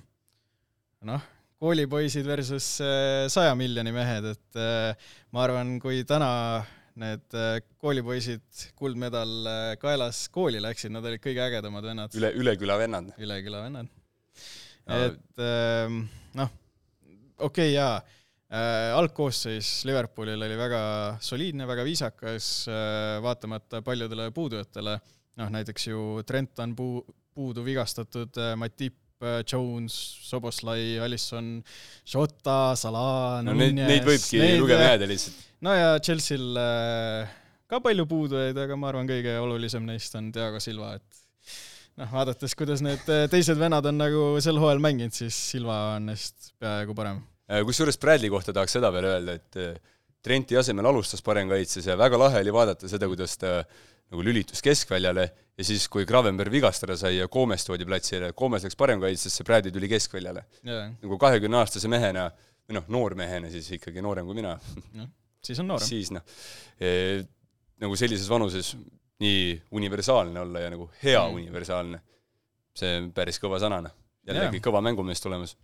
noh, 1.07 1.27
koolipoisid 1.61 2.27
versus 2.27 2.75
äh, 2.83 3.25
saja 3.31 3.55
miljoni 3.57 3.93
mehed, 3.95 4.31
et 4.35 4.59
äh, 4.59 5.13
ma 5.33 5.45
arvan, 5.45 5.77
kui 5.83 6.03
täna 6.07 6.29
need 6.97 7.29
koolipoisid 7.77 8.71
kuldmedal 8.77 9.45
kaelas 9.77 10.23
kooli 10.33 10.57
läksid, 10.63 10.89
nad 10.95 11.05
olid 11.05 11.21
kõige 11.21 11.43
ägedamad 11.45 11.85
vennad. 11.85 12.15
üle, 12.17 12.31
Üleküla 12.41 12.77
vennad. 12.81 13.11
Üleküla 13.21 13.59
vennad. 13.67 13.91
et 14.87 15.43
ähm, 15.45 16.07
noh, 16.39 16.53
okei 17.37 17.69
okay, 17.69 17.73
jaa 17.75 17.99
algkoosseis 18.97 19.83
Liverpoolil 19.85 20.41
oli 20.41 20.55
väga 20.57 20.81
soliidne, 21.21 21.65
väga 21.67 21.83
viisakas 21.83 22.47
vaatamata 23.21 23.81
paljudele 23.85 24.29
puudujatele, 24.33 24.93
noh 25.37 25.51
näiteks 25.53 25.89
ju 25.89 26.05
Trent 26.27 26.63
on 26.63 26.75
puu-, 26.77 27.03
puudu 27.35 27.65
vigastatud 27.65 28.37
äh,, 28.41 28.55
Matip 28.59 28.97
äh, 29.21 29.41
Jones, 29.45 29.95
Soboslai, 30.27 30.97
Alisson, 31.03 31.57
Jota, 32.13 32.75
Salah, 32.79 33.43
no 33.45 33.55
neid, 33.57 33.77
neid 33.77 34.07
võibki 34.07 34.41
need, 34.41 34.57
lugema 34.61 34.91
jääda 34.93 35.09
lihtsalt. 35.09 35.45
no 35.65 35.75
ja 35.77 35.93
Chelsea'l 36.01 36.61
äh, 36.61 37.37
ka 37.69 37.81
palju 37.83 38.07
puudujaid, 38.09 38.57
aga 38.65 38.79
ma 38.79 38.91
arvan, 38.91 39.09
kõige 39.09 39.37
olulisem 39.43 39.85
neist 39.87 40.15
on 40.19 40.31
Diego 40.33 40.61
Silva, 40.63 40.95
et 40.97 41.57
noh, 41.97 42.09
vaadates, 42.13 42.55
kuidas 42.57 42.83
need 42.85 43.05
teised 43.31 43.59
vennad 43.59 43.85
on 43.89 43.99
nagu 43.99 44.29
sel 44.43 44.59
hooajal 44.61 44.81
mänginud, 44.83 45.15
siis 45.17 45.37
Silva 45.53 45.97
on 45.97 46.09
neist 46.11 46.53
peaaegu 46.61 46.95
parem. 46.97 47.21
Kusjuures 47.67 47.95
Bradley 47.99 48.31
kohta 48.31 48.51
tahaks 48.55 48.73
seda 48.75 48.89
veel 48.91 49.07
öelda, 49.07 49.37
et 49.39 49.83
Trenti 50.27 50.57
asemel 50.59 50.89
alustas 50.89 51.21
paremkaitses 51.23 51.85
ja 51.87 51.95
väga 51.95 52.17
lahe 52.19 52.41
oli 52.41 52.51
vaadata 52.51 52.89
seda, 52.91 53.07
kuidas 53.07 53.37
ta 53.39 53.61
nagu 54.11 54.23
lülitus 54.23 54.63
keskväljale 54.63 55.27
ja 55.57 55.65
siis, 55.65 55.87
kui 55.91 56.05
Gravenberg 56.07 56.53
vigastada 56.53 56.95
sai 56.99 57.17
ja 57.17 57.27
Koomes 57.31 57.65
toodi 57.67 57.85
platsile, 57.87 58.31
Koomes 58.37 58.65
läks 58.67 58.77
paremkaitsesse, 58.79 59.45
Bradley 59.47 59.73
tuli 59.73 59.89
keskväljale 59.91 60.43
yeah.. 60.65 60.91
nagu 61.01 61.19
kahekümneaastase 61.21 61.89
mehena, 61.91 62.27
või 62.67 62.77
noh, 62.79 62.89
noormehena 62.93 63.51
siis 63.51 63.69
ikkagi 63.77 64.03
noorem 64.05 64.27
kui 64.29 64.37
mina 64.37 64.55
no,. 64.99 65.07
siis 65.43 65.59
on 65.63 65.71
noorem. 65.73 65.87
siis 65.87 66.11
noh 66.15 66.37
e,, 66.79 67.23
nagu 67.83 67.97
sellises 67.99 68.29
vanuses 68.31 68.75
nii 69.23 69.55
universaalne 69.79 70.43
olla 70.43 70.61
ja 70.61 70.73
nagu 70.73 70.89
hea 71.01 71.23
mm. 71.23 71.39
universaalne, 71.41 72.01
see 72.77 72.99
on 72.99 73.09
päris 73.15 73.41
kõva 73.41 73.57
sõna, 73.61 73.79
noh. 73.87 73.95
jällegi 74.29 74.61
kõva 74.61 74.83
mängumees 74.85 75.23
tulemas. 75.23 75.55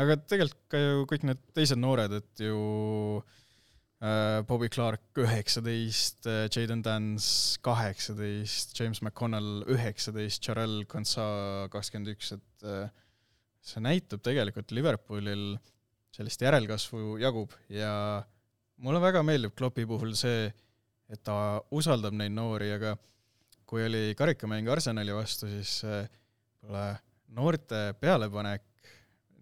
aga 0.00 0.16
tegelikult 0.24 0.62
ka 0.72 0.80
ju 0.80 1.04
kõik 1.10 1.28
need 1.28 1.42
teised 1.52 1.80
noored, 1.82 2.14
et 2.22 2.44
ju 2.46 2.62
äh, 3.20 3.41
Bobby 4.48 4.66
Clark 4.72 5.20
üheksateist 5.22 6.26
äh,, 6.26 6.48
Jaden 6.50 6.80
Dance 6.82 7.60
kaheksateist, 7.62 8.74
James 8.78 8.98
McConnell 9.02 9.62
üheksateist, 9.70 10.42
Jarrell 10.42 10.82
Gonsa 10.90 11.68
kakskümmend 11.70 12.10
üks, 12.16 12.32
et 12.34 12.66
äh, 12.66 12.88
see 13.62 13.82
näitab 13.84 14.24
tegelikult 14.26 14.74
Liverpoolil 14.74 15.54
sellist 16.12 16.42
järelkasvu 16.42 17.16
jagub 17.22 17.54
ja 17.70 17.92
mulle 18.82 19.00
väga 19.04 19.22
meeldib 19.22 19.54
Kloppi 19.56 19.86
puhul 19.86 20.16
see, 20.18 20.50
et 21.12 21.22
ta 21.22 21.62
usaldab 21.70 22.16
neid 22.18 22.34
noori, 22.34 22.72
aga 22.74 22.96
kui 23.70 23.86
oli 23.86 24.16
karikamäng 24.18 24.66
Arsenali 24.74 25.14
vastu, 25.14 25.46
siis 25.48 25.78
äh, 25.86 26.90
noorte 27.32 27.92
pealepanek, 28.02 28.66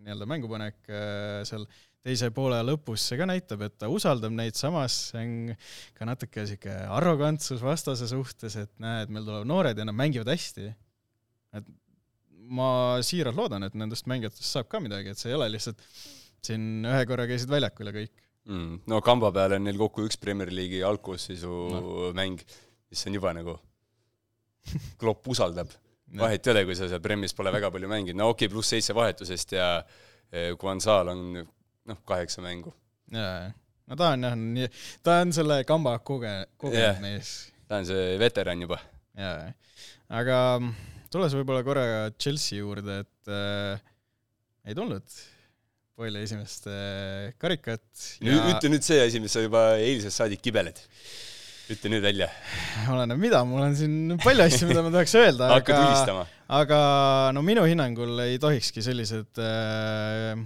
nii-öelda 0.05 0.29
mängupanek 0.29 0.85
äh, 0.93 1.41
seal 1.49 1.65
teise 2.07 2.31
poole 2.33 2.59
lõpus, 2.65 3.03
see 3.11 3.19
ka 3.21 3.27
näitab, 3.29 3.67
et 3.67 3.75
ta 3.81 3.91
usaldab 3.93 4.33
neid, 4.33 4.57
samas 4.57 4.95
see 5.11 5.21
on 5.21 5.35
ka 5.97 6.09
natuke 6.09 6.45
niisugune 6.47 6.79
arrogantsus 6.97 7.61
vastase 7.65 8.09
suhtes, 8.09 8.57
et 8.63 8.73
näed, 8.81 9.13
meil 9.13 9.27
tulevad 9.27 9.51
noored 9.51 9.79
ja 9.79 9.85
nad 9.85 9.97
mängivad 9.97 10.33
hästi. 10.33 10.71
et 11.59 11.69
ma 12.51 12.71
siiralt 13.07 13.37
loodan, 13.37 13.67
et 13.67 13.77
nendest 13.79 14.09
mängijatest 14.11 14.49
saab 14.49 14.71
ka 14.71 14.81
midagi, 14.83 15.13
et 15.13 15.21
see 15.21 15.31
ei 15.31 15.37
ole 15.37 15.51
lihtsalt 15.53 15.83
siin 16.41 16.87
ühe 16.89 17.05
korra 17.07 17.27
käisid 17.29 17.53
väljakul 17.53 17.91
ja 17.91 17.95
kõik 17.95 18.25
mm,. 18.49 18.81
no 18.91 19.01
kamba 19.05 19.31
peal 19.37 19.59
on 19.59 19.67
neil 19.69 19.79
kokku 19.79 20.07
üks 20.09 20.19
Premier 20.21 20.51
League'i 20.55 20.81
algkoosseisu 20.87 21.53
no. 21.75 22.11
mäng, 22.17 22.41
mis 22.91 23.07
on 23.07 23.21
juba 23.21 23.35
nagu 23.37 23.59
Klopp 25.01 25.29
usaldab. 25.31 25.71
vahet 26.21 26.47
ei 26.47 26.55
ole, 26.55 26.65
kui 26.69 26.79
sa 26.79 26.89
seal 26.89 27.03
Premis 27.05 27.37
pole 27.37 27.53
väga 27.55 27.71
palju 27.71 27.93
mänginud, 27.93 28.23
no 28.23 28.33
okei 28.33 28.49
okay,, 28.49 28.55
pluss 28.55 28.73
seitse 28.73 28.97
vahetusest 28.97 29.57
ja 29.59 29.71
Guanzal 30.59 31.11
on 31.11 31.25
noh, 31.89 31.99
kaheksa 32.09 32.45
mängu. 32.45 32.75
jaa, 33.15 33.51
no 33.89 33.99
ta 33.99 34.13
on 34.15 34.29
jah, 34.29 34.37
nii, 34.37 34.69
ta 35.07 35.21
on 35.25 35.35
selle 35.37 35.63
kamba 35.69 35.97
koge-, 35.99 36.47
kogenud 36.61 36.83
yeah. 36.83 37.03
mees. 37.03 37.35
ta 37.69 37.81
on 37.81 37.89
see 37.89 38.15
veteran 38.21 38.67
juba. 38.67 38.81
jaa, 39.19 39.51
aga 40.21 40.39
tulles 41.11 41.35
võib-olla 41.39 41.65
korra 41.67 41.85
Chelsea 42.21 42.61
juurde, 42.61 43.03
et 43.05 43.35
äh, 43.35 43.83
ei 44.69 44.77
tulnud 44.79 45.21
Poili 46.01 46.23
esimest 46.25 46.65
äh, 46.71 47.33
karikat 47.41 47.83
ja.... 48.25 48.39
ütle 48.55 48.71
nüüd 48.73 48.85
see 48.87 49.03
asi, 49.05 49.21
mis 49.21 49.35
sa 49.37 49.43
juba 49.45 49.75
eilsest 49.77 50.17
saadik 50.17 50.41
kibeled. 50.41 50.79
ütle 51.71 51.91
nüüd 51.93 52.05
välja. 52.07 52.31
oleneb 52.89 53.21
mida, 53.21 53.43
mul 53.45 53.67
on 53.67 53.77
siin 53.77 54.15
palju 54.23 54.47
asju, 54.47 54.71
mida 54.71 54.85
ma 54.87 54.95
tahaks 54.95 55.17
öelda 55.21 55.51
tulistama. 55.67 56.25
aga 56.61 56.79
no 57.37 57.45
minu 57.45 57.67
hinnangul 57.69 58.17
ei 58.25 58.41
tohikski 58.41 58.87
sellised 58.87 59.43
äh, 59.45 60.41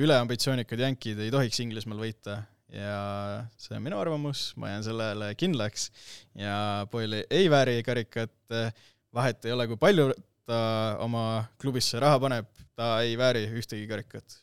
üleambitsioonikad 0.00 0.82
jänkid 0.86 1.22
ei 1.22 1.32
tohiks 1.34 1.60
Inglismaal 1.62 2.02
võita. 2.02 2.42
Ja 2.74 3.44
see 3.60 3.76
on 3.76 3.84
minu 3.84 3.98
arvamus, 4.00 4.48
ma 4.58 4.72
jään 4.72 4.86
sellele 4.86 5.28
kindlaks. 5.38 5.90
Ja 6.38 6.86
Poili 6.90 7.22
ei 7.30 7.46
vääri 7.50 7.82
karikat, 7.86 8.34
vahet 9.14 9.44
ei 9.46 9.54
ole, 9.54 9.68
kui 9.70 9.78
palju 9.78 10.08
ta 10.44 10.58
oma 11.04 11.44
klubisse 11.60 12.00
raha 12.02 12.18
paneb, 12.20 12.48
ta 12.74 12.96
ei 13.04 13.14
vääri 13.18 13.46
ühtegi 13.54 13.86
karikat. 13.90 14.40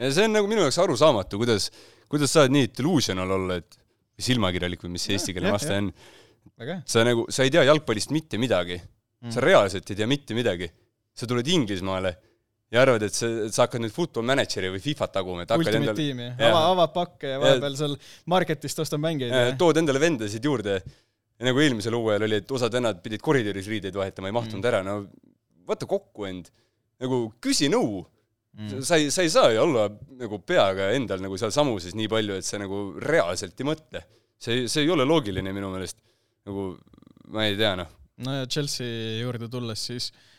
Ja 0.00 0.10
see 0.16 0.26
on 0.26 0.34
nagu 0.34 0.48
minu 0.50 0.64
jaoks 0.64 0.80
arusaamatu, 0.82 1.38
kuidas, 1.38 1.68
kuidas 2.10 2.32
saad 2.34 2.52
nii 2.54 2.70
delusional 2.72 3.36
olla, 3.36 3.60
et 3.60 3.78
silmakirjalik 4.20 4.82
või 4.84 4.96
mis 4.96 5.06
see 5.06 5.16
eestikeelne 5.16 5.52
vaste 5.54 5.76
on. 5.76 5.92
sa 6.88 7.04
nagu, 7.06 7.26
sa 7.32 7.46
ei 7.46 7.52
tea 7.52 7.62
jalgpallist 7.68 8.12
mitte 8.16 8.40
midagi. 8.40 8.80
Mm.. 9.20 9.32
sa 9.34 9.42
reaalselt 9.44 9.90
ei 9.92 9.98
tea 9.98 10.08
mitte 10.08 10.34
midagi. 10.34 10.70
sa 11.14 11.26
tuled 11.28 11.46
Inglismaale 11.46 12.14
ja 12.70 12.84
arvad, 12.84 13.02
et 13.06 13.16
sa, 13.16 13.28
sa 13.50 13.64
hakkad 13.66 13.82
nüüd 13.82 13.94
football 13.94 14.26
manager'i 14.30 14.70
või 14.70 14.82
Fifat 14.82 15.12
taguma, 15.16 15.44
et 15.44 15.50
hakkad 15.52 15.78
endale 15.80 15.96
tiimi, 15.98 16.28
ava, 16.36 16.62
avad 16.70 16.92
pakke 16.94 17.32
ja 17.34 17.40
vahepeal 17.42 17.78
seal 17.78 17.96
marketist 18.30 18.82
ostad 18.84 19.02
mängijaid. 19.02 19.56
tood 19.60 19.80
endale 19.80 20.02
vendasid 20.02 20.46
juurde. 20.46 20.78
ja 21.40 21.48
nagu 21.48 21.64
eelmisel 21.64 21.96
hooajal 21.96 22.28
oli, 22.28 22.38
et 22.42 22.54
osad 22.54 22.78
vennad 22.78 23.02
pidid 23.02 23.24
koridoris 23.24 23.66
riideid 23.72 23.96
vahetama, 23.96 24.30
ei 24.30 24.36
mahtunud 24.36 24.62
mm. 24.62 24.70
ära, 24.70 24.82
no 24.86 25.00
võta 25.66 25.90
kokku 25.90 26.30
end. 26.30 26.52
nagu 27.00 27.20
küsi 27.42 27.70
nõu 27.72 28.04
mm.. 28.04 28.82
sa 28.86 29.00
ei, 29.00 29.10
sa 29.10 29.26
ei 29.26 29.32
saa 29.32 29.50
ju 29.54 29.64
olla 29.64 29.88
nagu 30.20 30.38
peaga 30.46 30.92
endal 30.94 31.22
nagu 31.24 31.38
seal 31.40 31.50
samuses 31.54 31.96
nii 31.98 32.10
palju, 32.12 32.38
et 32.38 32.46
sa 32.46 32.60
nagu 32.62 32.90
reaalselt 33.02 33.58
ei 33.58 33.70
mõtle. 33.72 34.06
see, 34.38 34.68
see 34.70 34.86
ei 34.86 34.94
ole 34.94 35.08
loogiline 35.08 35.50
minu 35.56 35.74
meelest. 35.74 35.98
nagu 36.46 36.76
ma 37.34 37.50
ei 37.50 37.58
tea, 37.58 37.74
noh. 37.82 37.90
no 38.22 38.42
ja 38.42 38.46
Chelsea 38.46 39.18
juurde 39.24 39.50
tulles 39.50 39.88
siis 39.90 40.12
äh, 40.12 40.29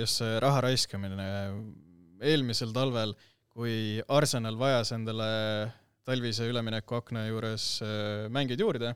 just 0.00 0.18
see 0.18 0.40
raha 0.42 0.64
raiskamine, 0.64 1.28
eelmisel 2.22 2.72
talvel, 2.74 3.14
kui 3.52 4.00
Arsenal 4.10 4.56
vajas 4.58 4.94
endale 4.96 5.28
talvise 6.06 6.48
üleminekuakna 6.50 7.26
juures 7.28 7.66
äh, 7.84 8.26
mängijaid 8.32 8.62
juurde, 8.64 8.92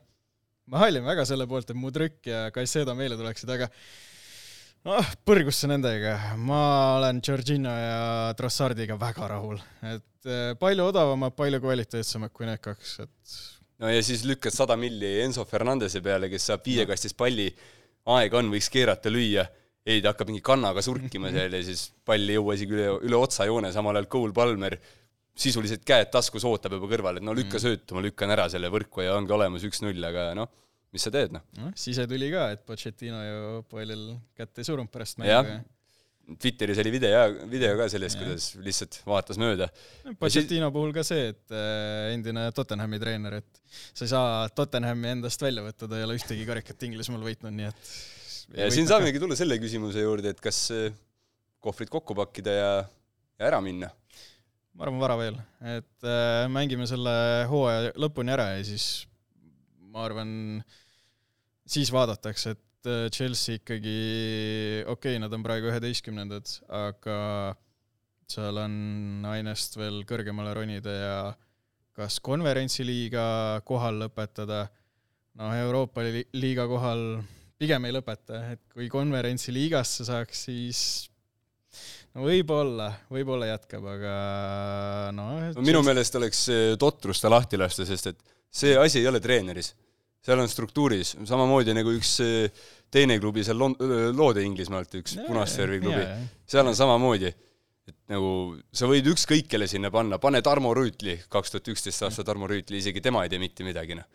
ma 0.67 0.83
hallin 0.83 1.05
väga 1.07 1.23
selle 1.27 1.47
poolt, 1.47 1.71
et 1.71 1.79
Mudryk 1.79 2.27
ja 2.27 2.47
Caicedo 2.55 2.95
meile 2.97 3.15
tuleksid, 3.19 3.51
aga 3.53 3.69
noh, 4.87 5.11
põrgusse 5.27 5.69
nendega, 5.71 6.17
ma 6.41 6.61
olen 6.97 7.21
Georgina 7.23 7.75
ja 7.79 8.01
Trossardiga 8.39 8.97
väga 8.99 9.29
rahul, 9.31 9.61
et 9.87 10.27
eh, 10.27 10.51
palju 10.59 10.89
odavamad, 10.91 11.35
palju 11.37 11.61
kvaliteetsemad 11.63 12.33
kui 12.35 12.49
need 12.49 12.59
kaks, 12.63 12.97
et 13.05 13.37
no 13.83 13.93
ja 13.93 14.03
siis 14.03 14.25
lükkad 14.27 14.55
sada 14.55 14.75
milli 14.79 15.17
Enzo 15.23 15.47
Fernandese 15.47 16.03
peale, 16.03 16.31
kes 16.31 16.49
saab 16.51 16.67
viiekastist 16.67 17.15
palli, 17.19 17.47
aega 18.17 18.41
on, 18.41 18.51
võiks 18.51 18.67
keerata, 18.73 19.11
lüüa, 19.13 19.47
ei, 19.87 20.03
ta 20.03 20.11
hakkab 20.11 20.31
mingi 20.31 20.43
kannaga 20.45 20.83
surkima 20.83 21.31
seal 21.33 21.53
ja 21.55 21.63
siis 21.63 21.87
pall 22.05 22.27
ei 22.27 22.37
jõua 22.37 22.57
isegi 22.57 22.75
üle, 22.75 22.87
üle 23.07 23.19
otsajoone, 23.19 23.71
samal 23.75 23.95
ajal 23.95 24.09
Cole 24.11 24.35
Palmer 24.35 24.77
sisuliselt 25.37 25.83
käed 25.87 26.09
taskus 26.11 26.45
ootab 26.49 26.75
juba 26.75 26.89
kõrval, 26.91 27.19
et 27.19 27.25
no 27.25 27.35
lükka 27.37 27.59
mm. 27.59 27.63
söötu, 27.63 27.95
ma 27.95 28.03
lükkan 28.03 28.33
ära 28.33 28.47
selle 28.51 28.71
võrku 28.73 29.05
ja 29.05 29.15
ongi 29.15 29.35
olemas 29.35 29.65
üks-null, 29.67 30.01
aga 30.09 30.31
noh 30.37 30.49
mis 30.95 31.07
sa 31.07 31.13
teed, 31.13 31.33
noh 31.35 31.43
no,? 31.59 31.71
sisetuli 31.77 32.29
ka, 32.33 32.51
et 32.55 32.67
Pochettino 32.67 33.23
ju 33.23 33.41
Poelil 33.69 34.05
kätt 34.37 34.61
ei 34.61 34.67
surunud 34.67 34.91
pärast 34.91 35.19
mängu. 35.21 35.59
Twitteris 36.27 36.81
oli 36.81 36.91
video, 36.91 37.19
video 37.47 37.75
ka 37.79 37.85
sellest, 37.87 38.17
kuidas 38.19 38.49
lihtsalt 38.59 38.97
vaatas 39.07 39.37
mööda. 39.39 39.69
Pochettino 40.19 40.67
siis... 40.67 40.73
puhul 40.75 40.91
ka 40.95 41.05
see, 41.07 41.29
et 41.31 41.55
äh, 41.55 42.09
endine 42.17 42.49
Tottenhami 42.55 42.99
treener, 42.99 43.37
et 43.39 43.61
sa 43.95 44.03
ei 44.03 44.11
saa 44.11 44.49
Tottenhami 44.51 45.13
endast 45.13 45.45
välja 45.45 45.63
võtta, 45.63 45.87
ta 45.87 45.95
ei 45.95 46.03
ole 46.03 46.17
ühtegi 46.19 46.43
karikat 46.49 46.83
Inglismaal 46.89 47.23
võitnud, 47.29 47.55
nii 47.55 47.69
et 47.69 47.93
ja 48.55 48.69
siin 48.71 48.87
saamegi 48.89 49.19
tulla 49.21 49.35
selle 49.39 49.57
küsimuse 49.61 50.03
juurde, 50.03 50.31
et 50.35 50.41
kas 50.43 50.67
äh, 50.75 50.91
kohvrid 51.63 51.91
kokku 51.91 52.15
pakkida 52.17 52.53
ja, 52.55 52.71
ja 53.39 53.49
ära 53.51 53.61
minna? 53.63 53.91
ma 54.77 54.85
arvan, 54.85 55.01
vara 55.01 55.17
veel, 55.17 55.37
et 55.73 56.05
äh, 56.05 56.45
mängime 56.53 56.85
selle 56.89 57.11
hooaja 57.49 57.95
lõpuni 57.97 58.33
ära 58.35 58.51
ja 58.53 58.63
siis 58.67 59.07
ma 59.89 60.03
arvan, 60.05 60.29
siis 61.65 61.89
vaadatakse, 61.93 62.53
et 62.53 62.89
äh, 62.91 63.07
Chelsea 63.13 63.57
ikkagi, 63.57 63.97
okei 64.85 65.15
okay,, 65.17 65.21
nad 65.23 65.33
on 65.33 65.45
praegu 65.45 65.71
üheteistkümnendad, 65.71 66.59
aga 66.69 67.17
seal 68.29 68.59
on 68.61 69.25
ainest 69.31 69.79
veel 69.79 70.03
kõrgemale 70.07 70.53
ronida 70.53 70.93
ja 70.93 71.17
kas 71.97 72.19
konverentsiliiga 72.21 73.63
kohal 73.65 74.03
lõpetada, 74.03 74.67
noh, 75.39 75.55
Euroopa 75.57 76.03
liiga 76.37 76.67
kohal 76.69 77.23
pigem 77.57 77.87
ei 77.87 77.95
lõpeta, 77.95 78.41
et 78.53 78.61
kui 78.73 78.89
konverentsiliigasse 78.91 80.05
saaks, 80.07 80.43
siis 80.47 80.81
no 82.13 82.27
võib-olla, 82.27 82.91
võib-olla 83.13 83.49
jätkab, 83.53 83.87
aga 83.95 84.13
no, 85.15 85.27
no 85.55 85.65
minu 85.65 85.83
meelest 85.85 86.17
oleks 86.19 86.45
totrus 86.79 87.23
ta 87.23 87.31
lahti 87.33 87.59
lasta, 87.59 87.85
sest 87.87 88.13
et 88.13 88.23
see 88.47 88.77
asi 88.79 89.01
ei 89.01 89.09
ole 89.09 89.21
treeneris. 89.23 89.73
seal 90.27 90.39
on 90.43 90.49
struktuuris, 90.49 91.15
samamoodi 91.25 91.75
nagu 91.77 91.91
üks 91.95 92.17
teine 92.91 93.19
klubi 93.19 93.43
seal 93.43 93.59
Lond-, 93.59 93.83
Loode 94.17 94.43
Inglismaalt, 94.43 94.95
üks 95.01 95.17
punasvärvi 95.27 95.81
klubi, 95.83 96.07
seal 96.47 96.67
on 96.67 96.75
samamoodi 96.75 97.33
et 97.87 97.97
nagu 98.11 98.29
sa 98.75 98.87
võid 98.89 99.07
ükskõik 99.13 99.47
kelle 99.51 99.67
sinna 99.69 99.91
panna, 99.93 100.19
pane 100.19 100.41
Tarmo 100.43 100.73
Rüütli, 100.75 101.17
kaks 101.31 101.53
tuhat 101.53 101.69
üksteist 101.71 102.03
aasta 102.07 102.25
Tarmo 102.27 102.49
Rüütli, 102.49 102.81
isegi 102.81 103.03
tema 103.03 103.23
ei 103.23 103.31
tee 103.31 103.39
mitte 103.41 103.67
midagi, 103.67 103.95
noh. 103.97 104.07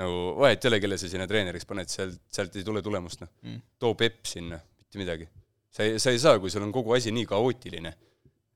Nagu 0.00 0.22
vahet 0.42 0.64
ei 0.64 0.70
ole, 0.70 0.80
kelle 0.82 0.98
sa 1.00 1.10
sinna 1.10 1.26
treeneriks 1.30 1.68
paned, 1.68 1.90
sealt, 1.90 2.20
sealt 2.32 2.56
ei 2.58 2.64
tule 2.66 2.82
tulemust, 2.84 3.22
noh 3.24 3.32
mm.. 3.44 3.60
too 3.80 3.96
Pepp 3.98 4.28
sinna, 4.28 4.58
mitte 4.82 5.00
midagi. 5.00 5.28
sa 5.72 5.86
ei, 5.86 6.00
sa 6.02 6.12
ei 6.14 6.20
saa, 6.22 6.40
kui 6.42 6.52
sul 6.52 6.66
on 6.66 6.72
kogu 6.74 6.96
asi 6.96 7.12
nii 7.14 7.28
kaootiline. 7.30 7.92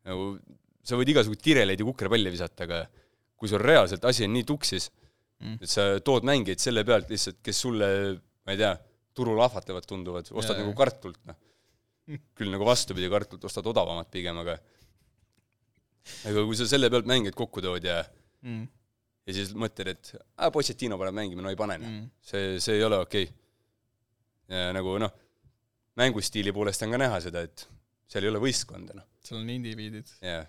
nagu 0.08 0.32
sa 0.84 0.96
võid 0.96 1.12
igasuguseid 1.12 1.44
kireleid 1.44 1.80
ja 1.80 1.86
kukrepalli 1.86 2.32
visata, 2.32 2.66
aga 2.68 2.84
kui 3.40 3.48
sul 3.48 3.62
reaalselt 3.62 4.04
asi 4.08 4.26
on 4.26 4.34
nii 4.36 4.46
tuksis 4.48 4.90
mm., 5.40 5.60
et 5.64 5.72
sa 5.72 5.86
tood 6.04 6.26
mängijaid 6.28 6.60
selle 6.62 6.84
pealt 6.88 7.12
lihtsalt, 7.12 7.40
kes 7.44 7.62
sulle, 7.66 7.90
ma 8.44 8.56
ei 8.56 8.60
tea, 8.60 8.74
turul 9.16 9.40
ahvatlevad 9.44 9.86
tunduvad, 9.88 10.28
ostad 10.32 10.58
ja, 10.58 10.64
nagu 10.64 10.76
kartult, 10.76 11.20
noh 11.28 11.38
küll 12.10 12.50
nagu 12.50 12.66
vastupidi, 12.66 13.08
kartult 13.12 13.44
ostad 13.46 13.66
odavamat 13.70 14.08
pigem, 14.10 14.38
aga 14.42 14.56
aga 16.26 16.44
kui 16.46 16.58
sa 16.58 16.66
selle 16.68 16.90
pealt 16.92 17.08
mängijaid 17.08 17.36
kokku 17.38 17.62
tood 17.64 17.84
ja 17.86 18.00
mm. 18.42 18.64
Ja 19.30 19.36
siis 19.36 19.54
mõtled, 19.58 19.92
et 19.94 20.12
aa, 20.18 20.50
Pochettino 20.54 20.98
paneb 21.00 21.16
mängima, 21.16 21.44
no 21.44 21.52
ei 21.52 21.58
pane 21.58 21.78
mm.. 21.78 22.06
see, 22.30 22.54
see 22.62 22.78
ei 22.78 22.86
ole 22.86 23.00
okei 23.04 23.28
okay.. 23.30 24.70
nagu 24.76 24.96
noh, 25.02 25.14
mängustiili 26.00 26.54
poolest 26.54 26.82
on 26.86 26.96
ka 26.96 27.00
näha 27.00 27.20
seda, 27.22 27.44
et 27.46 27.66
seal 28.10 28.26
ei 28.26 28.32
ole 28.32 28.42
võistkonda, 28.42 28.96
noh. 28.98 29.06
seal 29.24 29.40
on 29.42 29.50
indiviidid. 29.54 30.14
jah 30.24 30.48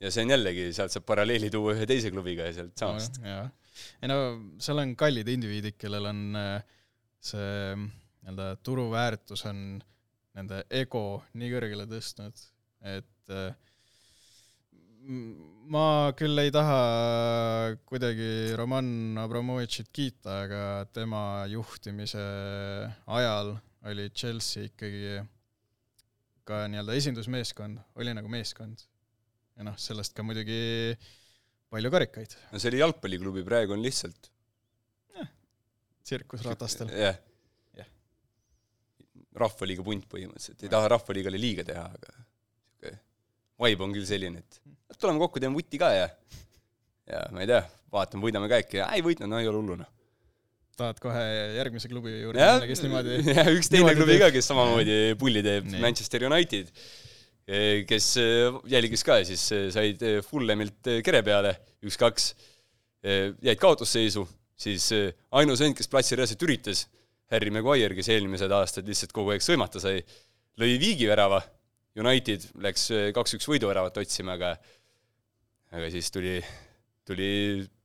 ja 0.00 0.12
see 0.12 0.26
on 0.26 0.34
jällegi, 0.36 0.68
sealt 0.76 0.94
saab 0.94 1.06
paralleeli 1.08 1.50
tuua 1.52 1.76
ühe 1.76 1.88
teise 1.88 2.12
klubiga 2.14 2.48
ja 2.48 2.56
sealt 2.60 2.76
samast 2.84 3.20
no,. 3.24 3.42
ei 4.00 4.12
no 4.12 4.20
seal 4.62 4.82
on 4.84 4.94
kallid 4.98 5.28
indiviidid, 5.32 5.76
kellel 5.80 6.08
on 6.12 6.22
äh, 6.38 6.78
see 7.22 7.74
nii-öelda 7.76 8.52
turuväärtus 8.62 9.44
on 9.50 9.58
nende 10.36 10.62
ego 10.72 11.22
nii 11.36 11.50
kõrgele 11.52 11.86
tõstnud, 11.90 12.44
et 12.94 13.34
äh, 13.34 13.52
ma 15.72 16.12
küll 16.18 16.38
ei 16.42 16.52
taha 16.54 17.74
kuidagi 17.88 18.54
Roman 18.58 19.18
Abramovitšit 19.22 19.90
kiita, 19.94 20.42
aga 20.46 20.62
tema 20.94 21.44
juhtimise 21.50 22.22
ajal 23.18 23.56
oli 23.90 24.08
Chelsea 24.14 24.68
ikkagi 24.70 25.22
ka 26.46 26.64
nii-öelda 26.70 26.96
esindusmeeskond, 26.98 27.80
oli 27.98 28.14
nagu 28.14 28.30
meeskond. 28.30 28.86
ja 29.56 29.66
noh, 29.66 29.76
sellest 29.76 30.14
ka 30.16 30.24
muidugi 30.24 30.94
palju 31.72 31.90
karikaid. 31.92 32.38
no 32.52 32.62
see 32.62 32.72
oli 32.72 32.82
jalgpalliklubi, 32.82 33.44
praegu 33.46 33.76
on 33.76 33.82
lihtsalt 33.84 34.30
tsirkusratastel. 36.02 36.90
jah 36.98 37.18
rahvaliiga 39.38 39.84
punt 39.86 40.04
põhimõtteliselt, 40.12 40.60
ei 40.64 40.72
taha 40.72 40.90
rahvaliigale 40.92 41.40
liiga 41.40 41.64
teha, 41.64 41.84
aga 41.88 42.12
sihuke 42.12 42.92
vibe 43.62 43.86
on 43.86 43.94
küll 43.96 44.08
selline, 44.08 44.42
et 44.42 44.58
tuleme 45.00 45.22
kokku, 45.22 45.40
teeme 45.42 45.56
vutti 45.56 45.80
ka 45.80 45.92
ja 45.94 46.08
ja 47.08 47.22
ma 47.34 47.42
ei 47.42 47.50
tea, 47.50 47.62
vaatame, 47.92 48.24
võidame 48.24 48.48
ka 48.50 48.60
äkki. 48.62 48.80
Ja 48.80 48.88
ei 48.96 49.04
võitnud, 49.04 49.30
no 49.30 49.40
ei 49.40 49.48
ole 49.50 49.60
hullu 49.60 49.78
noh. 49.80 49.90
tahad 50.78 50.98
kohe 51.02 51.22
järgmise 51.58 51.90
klubi 51.90 52.14
juurde 52.14 52.40
minna, 52.40 52.68
kes 52.70 52.82
niimoodi 52.84 53.18
jah, 53.36 53.50
üks 53.52 53.70
teine 53.72 53.92
klubi 53.98 54.18
ka, 54.22 54.30
kes 54.34 54.48
samamoodi 54.50 54.98
pulli 55.20 55.42
teeb, 55.44 55.68
Manchester 55.82 56.24
United, 56.28 56.70
kes 57.90 58.08
jälgis 58.70 59.04
ka 59.06 59.18
siis, 59.28 59.44
said 59.74 60.02
Fulhamilt 60.28 60.92
kere 61.04 61.20
peale, 61.26 61.56
üks-kaks, 61.84 62.32
jäid 63.02 63.60
kaotusseisu, 63.60 64.24
siis 64.62 64.88
ainus 65.34 65.62
vend, 65.64 65.76
kes 65.78 65.90
platsil 65.92 66.20
reaalselt 66.20 66.46
üritas 66.46 66.86
Harry 67.32 67.52
Maguire, 67.52 67.96
kes 67.96 68.10
eelmised 68.12 68.52
aastad 68.52 68.88
lihtsalt 68.88 69.12
kogu 69.16 69.34
aeg 69.34 69.44
sõimata 69.44 69.80
sai, 69.82 70.00
lõi 70.60 70.76
viigivärava, 70.80 71.40
United 72.00 72.46
läks 72.64 72.86
kaks-üks 73.12 73.44
võiduväravat 73.50 73.98
otsima, 74.00 74.38
aga 74.38 74.54
aga 75.72 75.90
siis 75.92 76.10
tuli, 76.12 76.36
tuli 77.08 77.30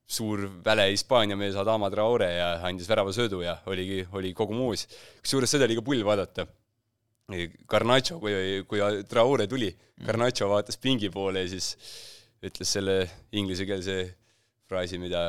suur 0.07 0.45
väle 0.63 0.87
Hispaania 0.91 1.37
mees 1.39 1.57
Adama 1.59 1.89
Traore 1.91 2.29
ja 2.37 2.47
andis 2.67 2.87
väravasöödu 2.89 3.41
ja 3.43 3.57
oligi, 3.67 4.05
oli 4.15 4.33
kogu 4.35 4.55
muus. 4.55 4.87
kusjuures 5.21 5.51
seda 5.55 5.67
oli 5.67 5.77
ka 5.79 5.83
pull 5.83 6.03
vaadata. 6.07 6.47
Garnacho, 7.67 8.21
kui, 8.23 8.63
kui 8.69 8.79
Traore 9.09 9.49
tuli, 9.51 9.67
Garnacho 10.05 10.47
vaatas 10.47 10.79
pingi 10.79 11.09
poole 11.11 11.43
ja 11.43 11.51
siis 11.51 11.73
ütles 12.47 12.71
selle 12.71 13.01
inglisekeelse 13.35 13.97
fraasi, 14.67 14.99
mida, 15.01 15.21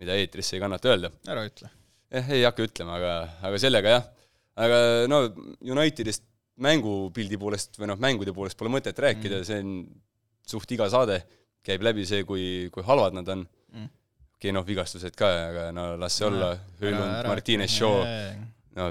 mida 0.00 0.16
eetrisse 0.18 0.56
ei 0.56 0.62
kannata 0.62 0.90
öelda. 0.90 1.12
ära 1.30 1.44
ütle 1.46 1.70
jah, 2.12 2.32
ei 2.34 2.44
hakka 2.46 2.66
ütlema, 2.66 2.96
aga, 2.98 3.12
aga 3.48 3.60
sellega 3.60 3.94
jah. 3.96 4.08
aga 4.66 4.80
no 5.10 5.22
Unitedist 5.60 6.24
mängupildi 6.62 7.38
poolest 7.40 7.76
või 7.78 7.90
noh, 7.90 8.00
mängude 8.00 8.32
poolest 8.36 8.56
pole 8.58 8.72
mõtet 8.72 8.96
rääkida 8.96 9.42
mm., 9.42 9.46
see 9.48 9.60
on 9.60 9.72
suht 10.46 10.70
iga 10.72 10.88
saade 10.92 11.20
käib 11.66 11.84
läbi 11.86 12.06
see, 12.08 12.24
kui, 12.28 12.44
kui 12.74 12.84
halvad 12.86 13.16
nad 13.18 13.28
on 13.34 13.42
mm.. 13.42 13.90
okei 14.36 14.38
okay,, 14.38 14.54
noh, 14.54 14.66
vigastused 14.66 15.16
ka, 15.18 15.30
aga 15.50 15.66
no 15.74 15.88
las 16.00 16.18
see 16.18 16.28
olla, 16.28 16.52
Höölund, 16.80 17.28
Martines, 17.28 17.74
Shaw, 17.74 18.02
no 18.78 18.90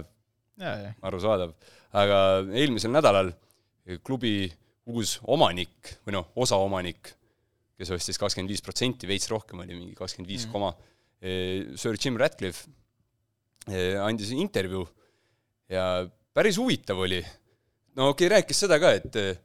arusaadav. 1.06 1.56
aga 1.96 2.20
eelmisel 2.56 2.94
nädalal 2.94 3.32
klubi 4.04 4.50
uus 4.92 5.20
omanik 5.32 5.96
või 6.06 6.18
noh, 6.18 6.32
osaomanik, 6.36 7.14
kes 7.80 7.92
ostis 7.96 8.20
kakskümmend 8.22 8.52
viis 8.54 8.64
protsenti, 8.64 9.08
veits 9.10 9.30
rohkem 9.32 9.64
oli, 9.64 9.76
mingi 9.76 9.96
kakskümmend 9.98 10.32
viis 10.32 10.46
mm. 10.48 10.54
koma, 10.54 10.74
eh, 11.22 11.76
Sir 11.80 11.98
Jim 12.00 12.20
Ratcliffe 12.22 12.70
Eh, 13.66 13.96
andis 13.98 14.30
intervjuu 14.30 14.84
ja 15.74 16.06
päris 16.38 16.58
huvitav 16.62 17.00
oli. 17.02 17.18
no 17.98 18.12
okei 18.12 18.28
okay,, 18.28 18.34
rääkis 18.38 18.60
seda 18.62 18.78
ka, 18.78 18.92
et 18.94 19.16
eh, 19.18 19.40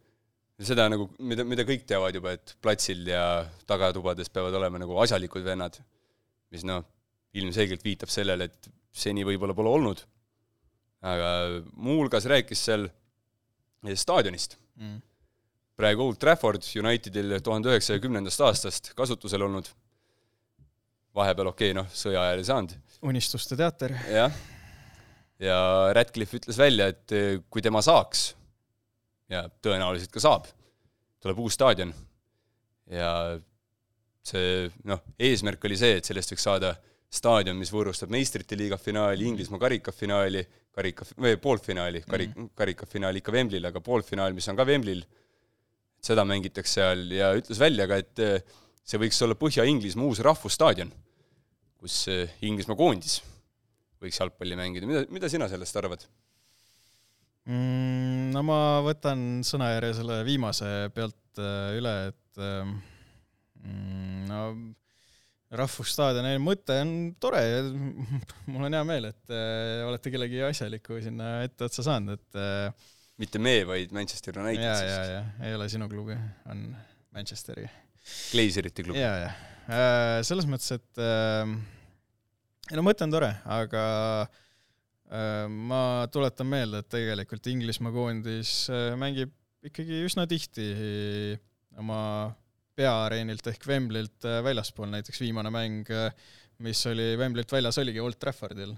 seda 0.67 0.87
nagu, 0.93 1.09
mida, 1.25 1.45
mida 1.49 1.65
kõik 1.69 1.87
teavad 1.89 2.17
juba, 2.17 2.35
et 2.37 2.55
platsil 2.63 3.07
ja 3.09 3.25
tagatubades 3.69 4.31
peavad 4.33 4.57
olema 4.59 4.81
nagu 4.83 4.99
asjalikud 5.03 5.45
vennad, 5.47 5.79
mis 6.53 6.65
noh, 6.69 6.85
ilmselgelt 7.41 7.85
viitab 7.87 8.13
sellele, 8.13 8.51
et 8.51 8.71
seni 8.93 9.25
võib-olla 9.27 9.55
pole 9.57 9.71
olnud. 9.71 10.03
aga 11.01 11.29
muuhulgas 11.81 12.27
rääkis 12.29 12.61
seal 12.67 12.83
staadionist 13.97 14.59
mm.. 14.77 14.99
praegu 15.81 16.05
Old 16.05 16.19
Trafford 16.21 16.67
Unitedil 16.77 17.39
tuhande 17.41 17.71
üheksasaja 17.71 18.03
kümnendast 18.05 18.43
aastast 18.45 18.91
kasutusel 18.99 19.47
olnud 19.47 19.71
vahepeal 21.17 21.49
okei 21.55 21.71
okay,, 21.71 21.79
noh, 21.79 21.89
sõja 21.89 22.21
ajal 22.27 22.43
ei 22.43 22.49
saanud. 22.51 22.75
unistuste 23.01 23.57
teater. 23.57 23.97
jah. 24.13 24.37
ja 25.41 25.57
Ratcliffe 25.97 26.43
ütles 26.43 26.61
välja, 26.61 26.91
et 26.93 27.17
kui 27.49 27.65
tema 27.65 27.81
saaks 27.81 28.35
ja 29.31 29.45
tõenäoliselt 29.63 30.13
ka 30.15 30.23
saab, 30.23 30.49
tuleb 31.23 31.41
uus 31.43 31.57
staadion. 31.59 31.93
ja 32.91 33.11
see, 34.27 34.69
noh, 34.89 35.03
eesmärk 35.19 35.65
oli 35.69 35.79
see, 35.79 35.99
et 36.01 36.09
sellest 36.09 36.35
võiks 36.35 36.47
saada 36.47 36.75
staadion, 37.11 37.59
mis 37.59 37.73
võõrustab 37.75 38.11
meistrite 38.13 38.59
liiga 38.59 38.79
finaali, 38.79 39.27
Inglismaa 39.27 39.63
karikafinaali, 39.63 40.45
karika, 40.75 41.07
või 41.19 41.39
poolfinaali, 41.43 42.03
karik- 42.07 42.37
mm, 42.37 42.53
karikafinaal 42.59 43.19
ikka 43.19 43.35
Wembley'l, 43.35 43.67
aga 43.71 43.83
poolfinaal, 43.83 44.35
mis 44.37 44.49
on 44.51 44.59
ka 44.59 44.67
Wembley'l, 44.69 45.03
seda 46.01 46.25
mängitakse 46.25 46.79
seal. 46.79 47.07
Ja 47.13 47.33
ütles 47.37 47.59
välja 47.61 47.89
ka, 47.91 47.99
et 47.99 48.23
eh, 48.23 48.59
see 48.87 49.01
võiks 49.03 49.19
olla 49.27 49.39
Põhja-Inglismaa 49.39 50.07
uus 50.07 50.23
rahvusstaadion, 50.27 50.93
kus 51.81 52.05
eh, 52.13 52.39
Inglismaa 52.47 52.79
koondis 52.79 53.21
võiks 54.01 54.21
jalgpalli 54.21 54.57
mängida, 54.57 54.89
mida, 54.89 55.05
mida 55.13 55.29
sina 55.29 55.49
sellest 55.51 55.77
arvad 55.77 56.07
mm,? 57.51 58.29
No 58.35 58.45
ma 58.47 58.59
võtan 58.87 59.43
sõnajärje 59.47 59.97
selle 60.01 60.21
viimase 60.27 60.69
pealt 60.95 61.41
eh, 61.43 61.79
üle, 61.81 61.95
et 62.13 62.43
eh, 62.43 62.71
mm, 63.65 64.29
no 64.31 64.45
rahvusstaadioni 65.59 66.39
mõte 66.43 66.77
on 66.85 66.95
tore 67.23 67.43
ja 67.43 67.63
mul 68.53 68.69
on 68.69 68.79
hea 68.79 68.87
meel, 68.87 69.11
et 69.11 69.35
äh, 69.35 69.83
olete 69.89 70.13
kellegi 70.15 70.45
asjalikku 70.47 71.01
sinna 71.03 71.41
etteotsa 71.47 71.85
saanud, 71.87 72.21
et 72.21 72.39
äh, 72.39 72.91
mitte 73.21 73.43
me, 73.43 73.59
vaid 73.69 73.93
Manchester 73.95 74.39
United 74.39 74.65
ja, 74.65 74.77
siis. 74.79 74.95
ja, 74.95 75.19
ja, 75.19 75.49
ei 75.49 75.59
ole 75.59 75.67
sinu 75.73 75.91
klubi, 75.91 76.17
on 76.51 76.69
Manchesteri 77.17 77.67
Glazerite 78.31 78.87
klubi. 78.87 79.03
jaa, 79.03 79.17
jaa. 79.27 79.35
Äh, 79.71 80.21
selles 80.27 80.47
mõttes, 80.51 80.71
et 80.79 81.03
äh, 81.03 81.51
ei 82.71 82.79
no 82.79 82.87
mõte 82.87 83.05
on 83.07 83.13
tore, 83.13 83.35
aga 83.51 83.83
äh, 84.23 84.39
ma 85.11 86.07
tuletan 86.13 86.47
meelde, 86.47 86.85
et 86.85 86.91
tegelikult 86.93 87.47
Inglismaa 87.51 87.91
koondis 87.91 88.53
mängib 89.01 89.33
ikkagi 89.67 90.05
üsna 90.07 90.27
tihti 90.31 90.69
oma 91.81 92.03
peaareenilt 92.79 93.49
ehk 93.51 93.67
Wembley'lt 93.67 94.29
väljaspool, 94.47 94.87
näiteks 94.93 95.19
viimane 95.21 95.51
mäng, 95.51 95.91
mis 96.63 96.85
oli 96.87 97.17
Wembley'lt 97.19 97.51
väljas, 97.53 97.81
oligi 97.83 98.01
Old 98.01 98.21
Traffordil 98.23 98.77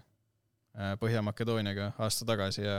Põhja-Makedooniaga 0.73 1.93
aasta 2.01 2.25
tagasi 2.29 2.65
ja 2.65 2.79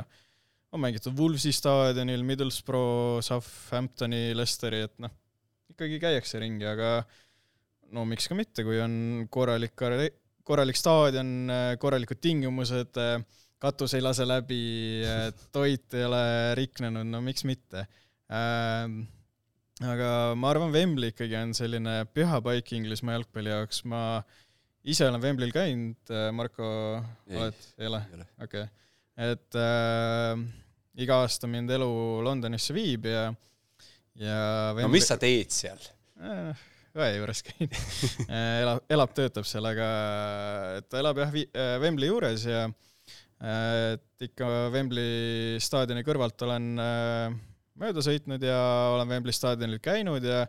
on 0.74 0.82
mängitud 0.82 1.13
Wolvesi 1.18 1.52
staadionil, 1.54 2.24
Middlesbrough, 2.26 3.22
Southamptoni, 3.22 4.32
Leicesteri, 4.34 4.82
et 4.88 4.96
noh, 5.04 5.13
ikkagi 5.70 6.00
käiakse 6.02 6.42
ringi, 6.42 6.66
aga 6.66 6.96
no 7.94 8.08
miks 8.10 8.26
ka 8.30 8.38
mitte, 8.38 8.66
kui 8.66 8.80
on 8.82 9.28
korralik, 9.30 9.78
korralik 10.42 10.80
staadion, 10.80 11.30
korralikud 11.82 12.22
tingimused, 12.24 12.98
katus 13.63 13.95
ei 13.95 14.04
lase 14.04 14.26
läbi, 14.28 14.62
toit 15.56 15.95
ei 15.95 16.08
ole 16.08 16.23
riknenud, 16.60 17.08
no 17.08 17.21
miks 17.23 17.45
mitte 17.47 17.86
ähm, 18.34 19.04
aga 19.82 20.10
ma 20.38 20.52
arvan, 20.52 20.73
Wembley 20.73 21.13
ikkagi 21.13 21.38
on 21.39 21.54
selline 21.58 22.02
püha 22.13 22.39
paik 22.45 22.73
Inglismaa 22.78 23.17
jalgpalli 23.17 23.54
jaoks, 23.54 23.84
ma 23.89 24.02
ise 24.84 25.08
olen 25.08 25.23
Wembley'l 25.23 25.54
käinud, 25.56 26.13
Marko, 26.36 26.67
oled, 27.32 27.65
ei 27.80 27.89
ole? 27.89 28.04
okei 28.43 28.65
okay., 28.65 28.67
et 29.23 29.58
äh, 29.62 30.43
iga 31.06 31.21
aasta 31.21 31.49
mind 31.49 31.69
elu 31.76 31.89
Londonisse 32.26 32.73
viib 32.76 33.08
ja, 33.10 33.28
ja 34.19 34.38
Wembley... 34.73 34.88
no 34.89 34.93
mis 34.95 35.10
sa 35.10 35.19
teed 35.21 35.54
seal 35.54 35.82
äh,? 36.21 36.69
õe 36.93 37.10
juures 37.15 37.41
käin 37.45 37.71
elab, 38.63 38.84
elab, 38.93 39.13
töötab 39.17 39.47
seal, 39.49 39.65
aga 39.65 39.88
ta 40.86 40.99
elab 41.02 41.23
jah, 41.23 41.38
Wembley 41.82 42.12
juures 42.12 42.45
ja 42.45 42.67
et 43.41 44.28
ikka 44.28 44.50
Wembley 44.74 45.58
staadioni 45.63 46.04
kõrvalt 46.06 46.46
olen 46.46 46.69
äh, 46.80 47.34
mööda 47.80 48.04
sõitnud 48.06 48.43
ja 48.46 48.60
olen 48.93 49.10
Wembley 49.10 49.36
staadionil 49.36 49.82
käinud 49.84 50.24
ja 50.24 50.43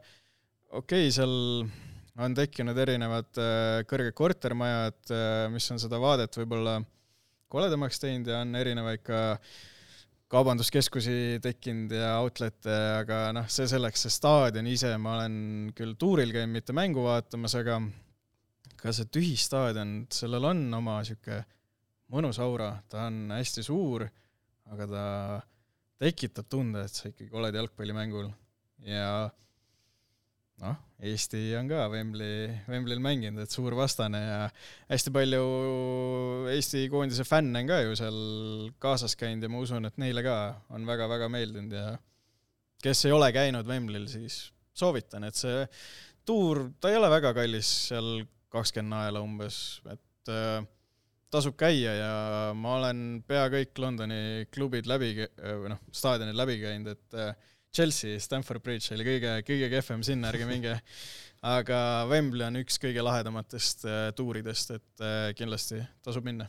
okei 0.75 1.09
okay,, 1.09 1.15
seal 1.15 1.35
on 2.23 2.35
tekkinud 2.37 2.79
erinevad 2.79 3.31
äh, 3.43 3.83
kõrged 3.91 4.15
kortermajad, 4.15 5.01
äh, 5.11 5.47
mis 5.53 5.67
on 5.75 5.81
seda 5.83 5.99
vaadet 6.03 6.37
võib-olla 6.39 6.79
koledamaks 7.51 8.01
teinud 8.03 8.31
ja 8.31 8.43
on 8.45 8.55
erinevaid 8.59 9.03
ka 9.07 9.23
kaubanduskeskusi 10.35 11.41
tekkinud 11.43 11.93
ja 11.95 12.17
outlet'e, 12.23 12.77
aga 13.01 13.19
noh, 13.37 13.51
see 13.53 13.69
selleks, 13.71 14.07
see 14.07 14.15
staadion 14.15 14.67
ise, 14.67 14.95
ma 14.99 15.19
olen 15.19 15.37
küll 15.77 15.95
tuuril 16.01 16.33
käinud, 16.35 16.55
mitte 16.55 16.75
mängu 16.75 17.05
vaatamas, 17.05 17.55
aga 17.61 17.79
ka 18.81 18.95
see 18.95 19.11
tühi 19.15 19.37
staadion, 19.39 20.01
sellel 20.13 20.49
on 20.51 20.65
oma 20.81 20.99
niisugune 21.03 21.45
mõnus 22.13 22.41
aura, 22.43 22.75
ta 22.91 23.07
on 23.09 23.33
hästi 23.35 23.65
suur, 23.65 24.07
aga 24.73 24.89
ta 24.91 25.07
tekitab 26.03 26.49
tunde, 26.51 26.85
et 26.85 26.95
sa 26.95 27.09
ikkagi 27.11 27.33
oled 27.37 27.57
jalgpallimängul. 27.57 28.29
Ja 28.85 29.31
noh, 30.63 30.81
Eesti 31.05 31.41
on 31.59 31.69
ka 31.71 31.87
Wembley, 31.93 32.49
Wembley'l 32.71 33.03
mänginud, 33.03 33.43
et 33.45 33.53
suur 33.53 33.75
vastane 33.77 34.21
ja 34.21 34.41
hästi 34.91 35.13
palju 35.15 35.45
Eesti 36.53 36.87
koondise 36.93 37.27
fänne 37.29 37.65
on 37.65 37.71
ka 37.71 37.81
ju 37.83 37.97
seal 37.99 38.19
kaasas 38.83 39.17
käinud 39.19 39.45
ja 39.45 39.53
ma 39.53 39.63
usun, 39.65 39.89
et 39.89 39.99
neile 40.01 40.25
ka 40.27 40.37
on 40.75 40.87
väga-väga 40.89 41.31
meeldinud 41.33 41.75
ja 41.75 41.95
kes 42.85 43.07
ei 43.09 43.17
ole 43.17 43.31
käinud 43.35 43.69
Wembley'l, 43.69 44.07
siis 44.11 44.47
soovitan, 44.77 45.25
et 45.25 45.39
see 45.39 45.65
tuur, 46.27 46.67
ta 46.81 46.91
ei 46.91 46.99
ole 46.99 47.11
väga 47.13 47.35
kallis, 47.37 47.71
seal 47.91 48.25
kakskümmend 48.53 48.95
naela 48.95 49.23
umbes, 49.25 49.81
et 49.91 50.33
äh, 50.33 50.63
tasub 51.35 51.57
käia 51.59 51.95
ja 51.99 52.13
ma 52.57 52.79
olen 52.79 53.03
pea 53.27 53.45
kõik 53.53 53.81
Londoni 53.83 54.47
klubid 54.55 54.89
läbi, 54.91 55.13
või 55.19 55.73
noh, 55.73 55.83
staadionid 55.95 56.39
läbi 56.39 56.59
käinud, 56.63 56.95
et 56.95 57.19
äh, 57.19 57.53
Chelsea, 57.75 58.21
Stamford 58.23 58.63
Bridge 58.63 58.95
oli 58.95 59.07
kõige, 59.07 59.37
kõige 59.47 59.71
kehvem 59.73 60.05
sinna, 60.07 60.31
ärge 60.31 60.47
minge. 60.49 60.77
aga 61.45 61.79
Wembley 62.09 62.47
on 62.47 62.61
üks 62.63 62.79
kõige 62.83 63.03
lahedamatest 63.05 63.87
äh, 63.89 64.05
tuuridest, 64.17 64.77
et 64.79 65.03
äh, 65.05 65.33
kindlasti 65.39 65.81
tasub 66.05 66.27
minna. 66.27 66.47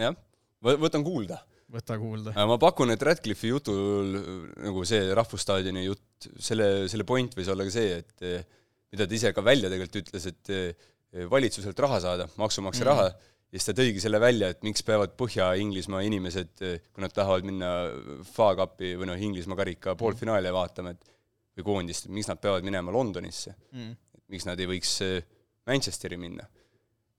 jah, 0.00 0.18
võtan 0.60 1.06
kuulda. 1.06 1.40
võta 1.70 1.96
kuulda. 2.00 2.36
ma 2.36 2.60
pakun, 2.60 2.92
et 2.92 3.08
Radcliffe'i 3.08 3.54
jutul 3.54 4.20
nagu 4.66 4.84
see 4.88 5.10
Rahvusstaadioni 5.16 5.86
jutt, 5.86 6.30
selle, 6.36 6.90
selle 6.92 7.08
point 7.08 7.34
võis 7.38 7.48
olla 7.48 7.64
ka 7.68 7.74
see, 7.78 8.02
et 8.02 8.28
mida 8.90 9.06
ta 9.06 9.16
ise 9.16 9.32
ka 9.32 9.44
välja 9.46 9.72
tegelikult 9.72 10.02
ütles, 10.04 10.28
et 10.28 11.28
valitsuselt 11.30 11.78
raha 11.82 11.98
saada, 12.04 12.28
maksumaksja 12.38 12.84
mm. 12.84 12.90
raha 12.90 13.08
ja 13.50 13.58
siis 13.58 13.66
ta 13.66 13.74
tõigi 13.76 14.02
selle 14.02 14.20
välja, 14.22 14.52
et 14.52 14.62
miks 14.66 14.84
peavad 14.86 15.16
Põhja-Inglismaa 15.18 16.04
inimesed, 16.06 16.52
kui 16.60 17.02
nad 17.02 17.14
tahavad 17.14 17.46
minna 17.46 17.70
FA 18.28 18.52
Cupi 18.58 18.94
või 18.98 19.10
noh, 19.10 19.24
Inglismaa 19.28 19.58
karika 19.58 19.96
poolfinaali 19.98 20.52
vaatama, 20.54 20.94
et 20.94 21.10
või 21.58 21.66
koondist, 21.66 22.08
miks 22.12 22.30
nad 22.30 22.40
peavad 22.42 22.66
minema 22.66 22.92
Londonisse 22.94 23.54
mm.. 23.72 23.92
miks 24.32 24.46
nad 24.48 24.60
ei 24.60 24.68
võiks 24.70 24.96
äh, 25.06 25.18
Manchesteri 25.68 26.16
minna. 26.18 26.46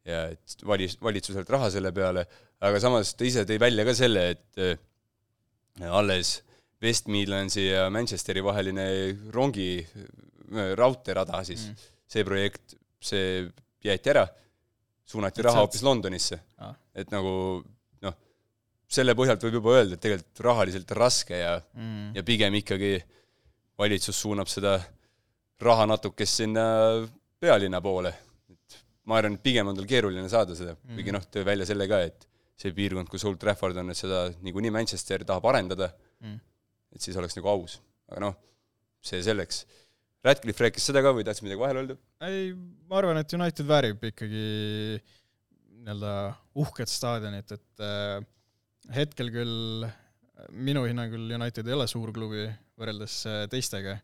ja 0.07 0.23
et 0.33 0.63
valis, 0.65 0.97
valitsuselt 1.01 1.49
raha 1.53 1.69
selle 1.73 1.91
peale, 1.93 2.25
aga 2.63 2.79
samas 2.81 3.13
ta 3.15 3.27
ise 3.27 3.45
tõi 3.47 3.59
välja 3.61 3.85
ka 3.85 3.93
selle, 3.97 4.23
et 4.33 4.61
äh, 4.61 5.91
alles 5.91 6.39
West 6.81 7.11
Midlandsi 7.11 7.67
ja 7.67 7.89
Manchesteri 7.93 8.43
vaheline 8.43 8.87
rongi 9.33 9.71
äh, 9.81 10.71
raudteerada 10.79 11.43
siis 11.47 11.67
mm., 11.69 11.89
see 12.11 12.27
projekt, 12.27 12.75
see 12.99 13.45
jäeti 13.85 14.11
ära 14.11 14.25
suunati 15.11 15.45
raha 15.45 15.63
hoopis 15.63 15.83
Londonisse 15.85 16.39
ah.. 16.63 16.73
et 16.95 17.11
nagu 17.13 17.33
noh, 18.05 18.17
selle 18.91 19.15
põhjalt 19.17 19.43
võib 19.47 19.59
juba 19.59 19.77
öelda, 19.77 19.97
et 19.97 20.03
tegelikult 20.03 20.43
rahaliselt 20.47 20.95
raske 20.97 21.37
ja 21.39 21.55
mm., 21.59 22.11
ja 22.17 22.25
pigem 22.27 22.57
ikkagi 22.61 22.95
valitsus 23.81 24.19
suunab 24.23 24.49
seda 24.51 24.77
raha 25.61 25.87
natukest 25.89 26.41
sinna 26.41 26.65
pealinna 27.41 27.81
poole. 27.81 28.13
et 28.51 28.81
ma 29.09 29.17
arvan, 29.19 29.37
et 29.37 29.43
pigem 29.43 29.69
on 29.71 29.77
tal 29.77 29.89
keeruline 29.89 30.29
saada 30.29 30.57
seda 30.57 30.75
mm., 30.75 30.97
kuigi 30.97 31.15
noh, 31.15 31.25
tõi 31.33 31.45
välja 31.47 31.67
selle 31.69 31.87
ka, 31.91 32.01
et 32.09 32.27
see 32.61 32.73
piirkond, 32.77 33.09
kus 33.09 33.25
Old 33.25 33.39
Trafford 33.41 33.77
on, 33.81 33.89
et 33.89 33.97
seda 33.97 34.27
niikuinii 34.45 34.73
Manchester 34.73 35.25
tahab 35.27 35.47
arendada 35.51 35.91
mm., 36.21 36.39
et 36.95 37.03
siis 37.03 37.17
oleks 37.17 37.37
nagu 37.37 37.49
aus. 37.49 37.79
aga 38.11 38.25
noh, 38.27 38.35
see 39.01 39.21
selleks 39.25 39.63
Radcliffe 40.25 40.67
rääkis 40.67 40.85
seda 40.85 41.01
ka 41.01 41.13
või 41.17 41.25
tahtsid 41.25 41.47
midagi 41.47 41.61
vahele 41.63 41.81
öelda? 41.81 41.97
ei, 42.27 42.51
ma 42.89 42.99
arvan, 42.99 43.19
et 43.21 43.33
United 43.33 43.67
väärib 43.67 44.03
ikkagi 44.11 44.45
nii-öelda 45.81 46.13
uhket 46.61 46.91
staadionit, 46.91 47.53
et 47.55 47.83
äh, 47.85 48.21
hetkel 48.93 49.31
küll 49.33 49.87
minu 50.53 50.85
hinnangul 50.85 51.25
United 51.37 51.67
ei 51.67 51.77
ole 51.77 51.87
suur 51.89 52.13
klubi 52.13 52.45
võrreldes 52.79 53.17
äh, 53.29 53.43
teistega. 53.51 53.97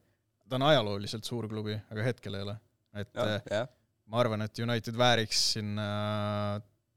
ta 0.48 0.58
on 0.58 0.66
ajalooliselt 0.72 1.28
suur 1.28 1.48
klubi, 1.52 1.78
aga 1.92 2.10
hetkel 2.10 2.38
ei 2.40 2.48
ole. 2.48 2.58
et 2.98 3.14
ja, 3.14 3.28
äh, 3.36 3.52
ja. 3.52 3.64
ma 4.10 4.22
arvan, 4.24 4.42
et 4.48 4.64
United 4.64 4.98
vääriks 4.98 5.44
sinna 5.58 5.88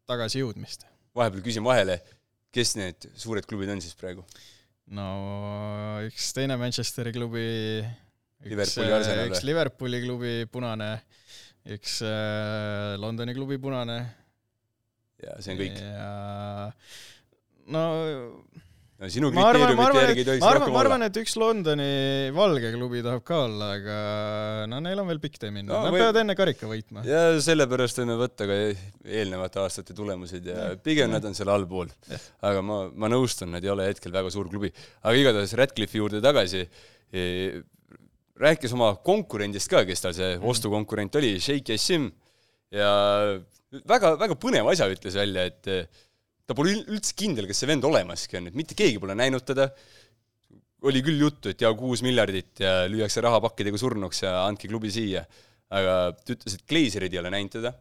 tagasijõudmist. 0.08 0.86
vahepeal 1.16 1.44
küsin 1.44 1.66
vahele, 1.66 2.00
kes 2.56 2.76
need 2.80 3.10
suured 3.20 3.44
klubid 3.44 3.68
on 3.76 3.84
siis 3.84 3.96
praegu? 4.00 4.24
no 4.96 5.10
üks 6.08 6.32
teine 6.34 6.56
Manchesteri 6.58 7.12
klubi 7.14 7.50
Liverpooli 8.48 8.94
Arsenal 8.96 9.28
üks 9.28 9.44
Liverpooli 9.44 10.00
klubi 10.06 10.32
punane, 10.52 10.90
üks 11.76 12.00
äh, 12.06 12.96
Londoni 13.00 13.36
klubi 13.36 13.60
punane. 13.60 14.00
ja 15.20 15.36
see 15.44 15.52
on 15.52 15.60
kõik. 15.60 15.76
ja 15.76 16.72
no 17.70 17.84
no 19.00 19.08
sinu 19.12 19.30
kriteeriumite 19.32 20.00
järgi 20.02 20.22
ei 20.22 20.26
tohiks 20.28 20.44
rohkem 20.44 20.64
olla. 20.64 20.72
ma 20.74 20.80
arvan, 20.82 21.04
et 21.06 21.18
üks 21.20 21.34
Londoni 21.40 21.88
valge 22.36 22.72
klubi 22.74 23.00
tahab 23.04 23.24
ka 23.28 23.38
olla, 23.46 23.70
aga 23.78 23.96
no 24.70 24.80
neil 24.84 25.00
on 25.00 25.08
veel 25.08 25.20
pikk 25.22 25.40
tee 25.40 25.52
minna 25.54 25.72
no,, 25.72 25.82
nad 25.86 25.94
või... 25.94 26.02
peavad 26.02 26.20
enne 26.20 26.36
karika 26.38 26.68
võitma. 26.70 27.04
ja 27.08 27.22
sellepärast 27.44 28.00
võime 28.02 28.16
võtta 28.20 28.48
ka 28.50 28.58
eelnevate 29.20 29.62
aastate 29.64 29.96
tulemused 29.96 30.48
ja, 30.52 30.70
ja 30.70 30.80
pigem 30.84 31.08
ja. 31.08 31.16
nad 31.16 31.28
on 31.28 31.36
seal 31.36 31.52
allpool. 31.52 31.92
aga 32.44 32.64
ma, 32.64 32.82
ma 32.92 33.12
nõustun, 33.12 33.52
nad 33.56 33.64
ei 33.64 33.72
ole 33.72 33.88
hetkel 33.88 34.12
väga 34.16 34.32
suur 34.32 34.48
klubi. 34.52 34.72
aga 35.00 35.16
igatahes 35.24 35.56
Radcliffe'i 35.60 36.02
juurde 36.02 36.24
tagasi, 36.24 36.66
rääkis 38.40 38.74
oma 38.76 38.92
konkurendist 39.04 39.70
ka, 39.72 39.84
kes 39.88 40.04
tal 40.04 40.16
see 40.16 40.34
mhm. 40.36 40.46
ostukonkurent 40.52 41.18
oli, 41.20 41.36
Sheikh 41.42 41.74
Yassim, 41.74 42.10
ja 42.74 42.90
väga, 43.88 44.14
väga 44.20 44.36
põneva 44.40 44.74
asja 44.74 44.88
ütles 44.90 45.18
välja, 45.18 45.46
et 45.50 45.70
eh, 45.70 46.06
ta 46.46 46.56
pole 46.58 46.74
üldse 46.80 47.14
kindel, 47.18 47.48
kas 47.50 47.62
see 47.62 47.70
vend 47.70 47.86
olemaski 47.86 48.40
on, 48.40 48.50
et 48.50 48.58
mitte 48.58 48.78
keegi 48.78 49.00
pole 49.02 49.16
näinud 49.18 49.44
teda, 49.46 49.68
oli 50.88 51.02
küll 51.04 51.20
juttu, 51.20 51.52
et 51.52 51.60
jaa, 51.60 51.74
kuus 51.76 52.02
miljardit 52.04 52.62
ja 52.64 52.88
lüüakse 52.88 53.22
rahapakkidega 53.24 53.78
surnuks 53.80 54.24
ja 54.24 54.40
andke 54.46 54.70
klubi 54.70 54.92
siia, 54.94 55.26
aga 55.70 56.00
ta 56.16 56.34
ütles, 56.34 56.56
et 56.56 56.66
Glazerid 56.68 57.14
ei 57.14 57.20
ole 57.20 57.32
näinud 57.34 57.54
teda. 57.58 57.74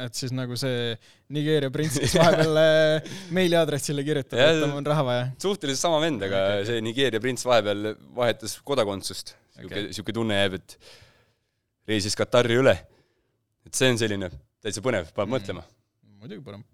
Et 0.00 0.14
siis 0.14 0.30
nagu 0.30 0.54
see 0.58 0.92
Nigeeria 1.34 1.70
prints, 1.74 1.96
kes 1.98 2.12
vahepeal 2.14 2.58
äh, 2.60 3.08
meiliaadressile 3.36 4.04
kirjutab, 4.06 4.38
et 4.38 4.62
on 4.66 4.86
raha 4.86 5.06
vaja. 5.06 5.24
suhteliselt 5.42 5.82
sama 5.82 5.98
vend, 6.02 6.22
aga 6.26 6.42
see 6.66 6.82
Nigeeria 6.84 7.22
prints 7.22 7.46
vahepeal 7.46 7.96
vahetas 8.14 8.54
kodakondsust 8.66 9.34
niisugune 9.60 9.80
okay., 9.80 9.90
niisugune 9.90 10.16
tunne 10.20 10.38
jääb, 10.38 10.56
et 10.60 10.76
reisis 11.90 12.16
Katari 12.18 12.56
üle. 12.60 12.76
et 13.66 13.76
see 13.76 13.90
on 13.92 14.00
selline 14.00 14.30
täitsa 14.62 14.82
põnev, 14.84 15.10
paneb 15.16 15.30
mm. 15.30 15.36
mõtlema. 15.36 15.66
muidugi 16.20 16.44
paneb. 16.46 16.64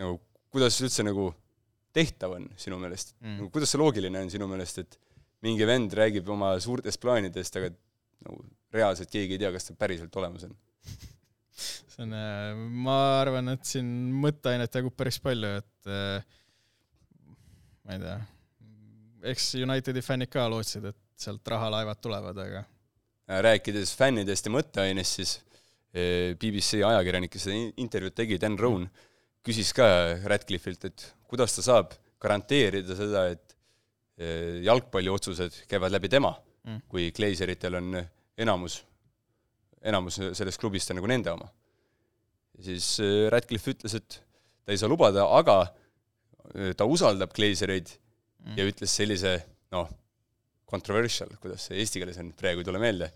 nagu 0.00 0.18
kuidas 0.54 0.78
üldse 0.82 1.06
nagu 1.06 1.30
tehtav 1.94 2.36
on 2.38 2.48
sinu 2.60 2.78
meelest 2.82 3.14
mm., 3.20 3.40
nagu 3.40 3.50
kuidas 3.54 3.74
see 3.74 3.80
loogiline 3.80 4.24
on 4.26 4.30
sinu 4.32 4.48
meelest, 4.50 4.82
et 4.84 4.98
mingi 5.44 5.66
vend 5.68 5.94
räägib 5.94 6.28
oma 6.32 6.54
suurtest 6.62 7.00
plaanidest, 7.02 7.58
aga 7.60 7.72
nagu 8.24 8.44
reaalselt 8.74 9.10
keegi 9.12 9.36
ei 9.36 9.44
tea, 9.44 9.52
kas 9.54 9.68
ta 9.68 9.76
päriselt 9.78 10.14
olemas 10.20 10.46
on 10.48 10.54
see 11.94 12.02
on, 12.04 12.14
äh, 12.18 12.54
ma 12.84 12.98
arvan, 13.20 13.52
et 13.54 13.66
siin 13.68 13.88
mõtteainet 14.22 14.80
jagub 14.80 14.96
päris 14.98 15.20
palju, 15.22 15.52
et 15.62 15.90
äh, 15.90 16.40
ma 17.84 17.96
ei 17.96 18.02
tea, 18.02 18.18
eks 19.32 19.54
Unitedi 19.62 20.02
fännid 20.04 20.32
ka 20.32 20.46
lootsid, 20.50 20.90
et 20.90 21.03
sealt 21.24 21.48
rahalaevad 21.54 22.00
tulevad, 22.04 22.38
aga 22.44 22.64
rääkides 23.48 23.94
fännidest 23.96 24.46
ja 24.46 24.52
mõtteainest, 24.52 25.18
siis 25.20 25.34
eh, 25.94 26.34
BBC 26.40 26.82
ajakirjanik, 26.84 27.32
kes 27.32 27.46
seda 27.48 27.56
in- 27.56 27.72
intervjuud 27.86 28.14
tegi, 28.18 28.38
Dan 28.42 28.58
Rohn, 28.60 28.86
küsis 29.44 29.72
ka 29.76 29.86
Radcliffe'ilt, 30.28 30.84
et 30.90 31.04
kuidas 31.30 31.54
ta 31.56 31.62
saab 31.64 31.94
garanteerida 32.20 32.96
seda, 32.98 33.26
et 33.34 33.56
eh, 34.18 34.60
jalgpalliotsused 34.66 35.64
käivad 35.70 35.92
läbi 35.96 36.08
tema 36.12 36.34
Mm. 36.64 36.78
kui 36.88 37.10
Glazeritel 37.12 37.74
on 37.76 37.90
enamus, 38.40 38.78
enamus 39.84 40.16
sellest 40.32 40.56
klubist 40.62 40.88
on 40.90 40.96
nagu 40.96 41.10
nende 41.10 41.28
oma. 41.28 41.44
siis 42.64 42.86
Radcliffe 43.34 43.74
ütles, 43.74 43.92
et 43.98 44.16
ta 44.64 44.72
ei 44.72 44.78
saa 44.80 44.88
lubada, 44.88 45.26
aga 45.28 45.66
ta 46.78 46.86
usaldab 46.88 47.34
Glazereid 47.36 47.90
Mm. 48.44 48.56
ja 48.56 48.64
ütles 48.68 48.92
sellise 48.96 49.34
noh, 49.72 49.88
controversial, 50.74 51.30
kuidas 51.42 51.68
see 51.70 51.78
eesti 51.82 52.02
keeles 52.02 52.18
on, 52.22 52.32
praegu 52.38 52.62
ei 52.64 52.68
tule 52.68 52.82
meelde, 52.82 53.08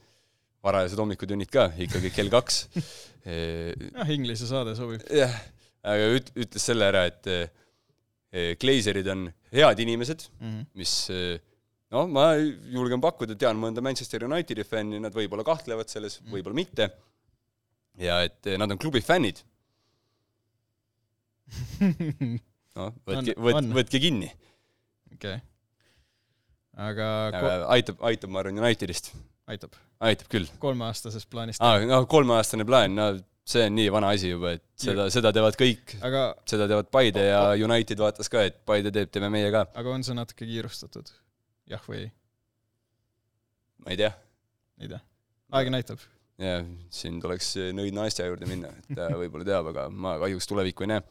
varajased 0.64 0.98
hommikutunnid 1.02 1.50
ka, 1.54 1.68
ikkagi 1.84 2.10
kell 2.16 2.30
kaks. 2.32 2.62
noh, 3.28 4.08
Inglise 4.14 4.46
saade 4.50 4.72
sobib. 4.78 5.02
jah, 5.14 5.34
aga 5.86 6.06
üt-, 6.16 6.32
ütles 6.44 6.64
selle 6.70 6.88
ära, 6.90 7.04
et 7.10 7.28
eh, 7.34 8.54
Glazerid 8.60 9.06
on 9.12 9.26
head 9.54 9.78
inimesed, 9.84 10.26
mis 10.78 10.94
eh, 11.14 11.36
noh, 11.94 12.08
ma 12.12 12.30
julgen 12.38 13.00
pakkuda, 13.04 13.36
tean 13.40 13.56
mõnda 13.60 13.80
Manchester 13.84 14.26
Unitedi 14.28 14.64
fänni, 14.68 14.98
nad 15.00 15.14
võib-olla 15.16 15.44
kahtlevad 15.46 15.88
selles, 15.92 16.18
võib-olla 16.28 16.58
mitte, 16.58 16.90
ja 18.02 18.18
et 18.26 18.50
eh, 18.52 18.58
nad 18.60 18.70
on 18.74 18.80
klubi 18.80 19.00
fännid, 19.04 19.40
noh, 22.78 22.92
võtke, 23.08 23.32
On- 23.36 23.44
võt- 23.46 23.58
on., 23.62 23.70
võtke 23.78 24.00
kinni. 24.02 24.28
okei. 25.14 25.38
aga 25.38 25.46
aga 26.78 27.08
aitab, 27.74 27.98
aitab, 28.06 28.32
ma 28.32 28.42
arvan, 28.42 28.60
Unitedist. 28.62 29.10
aitab, 29.50 29.74
aitab 30.04 30.30
küll. 30.32 30.46
kolmeaastasest 30.62 31.28
plaanist 31.32 31.62
aa, 31.64 31.80
no 31.88 32.04
kolmeaastane 32.10 32.66
plaan, 32.68 32.94
no 32.98 33.08
see 33.48 33.64
on 33.64 33.74
nii 33.78 33.88
vana 33.92 34.12
asi 34.14 34.32
juba, 34.34 34.54
et 34.58 34.64
seda, 34.80 35.08
seda 35.12 35.32
teevad 35.34 35.56
kõik, 35.58 35.96
aga, 36.04 36.26
seda 36.48 36.68
teevad 36.70 36.90
Paide 36.92 37.24
ja 37.30 37.40
United 37.56 38.02
vaatas 38.02 38.30
ka, 38.32 38.44
et 38.50 38.60
Paide 38.68 38.92
teeb, 38.94 39.10
teeme 39.14 39.30
meie 39.32 39.50
ka. 39.54 39.64
aga 39.80 39.94
on 39.94 40.06
see 40.06 40.16
natuke 40.18 40.48
kiirustatud? 40.48 41.10
jah 41.72 41.82
või 41.88 42.04
ei? 42.04 42.12
ma 43.84 43.94
ei 43.94 44.00
tea, 44.04 44.12
ei 44.82 44.92
tea. 44.92 45.00
aeg 45.58 45.72
näitab. 45.72 46.04
ja 46.42 46.60
siin 46.94 47.18
tuleks 47.24 47.54
nõidna 47.76 48.06
asja 48.08 48.28
juurde 48.28 48.48
minna, 48.50 48.70
et 48.84 49.02
võib-olla 49.22 49.48
teab, 49.48 49.72
aga 49.72 49.88
ma 49.90 50.18
kahjuks 50.22 50.50
tulevikku 50.50 50.86
ei 50.86 50.94
näe. 50.94 51.04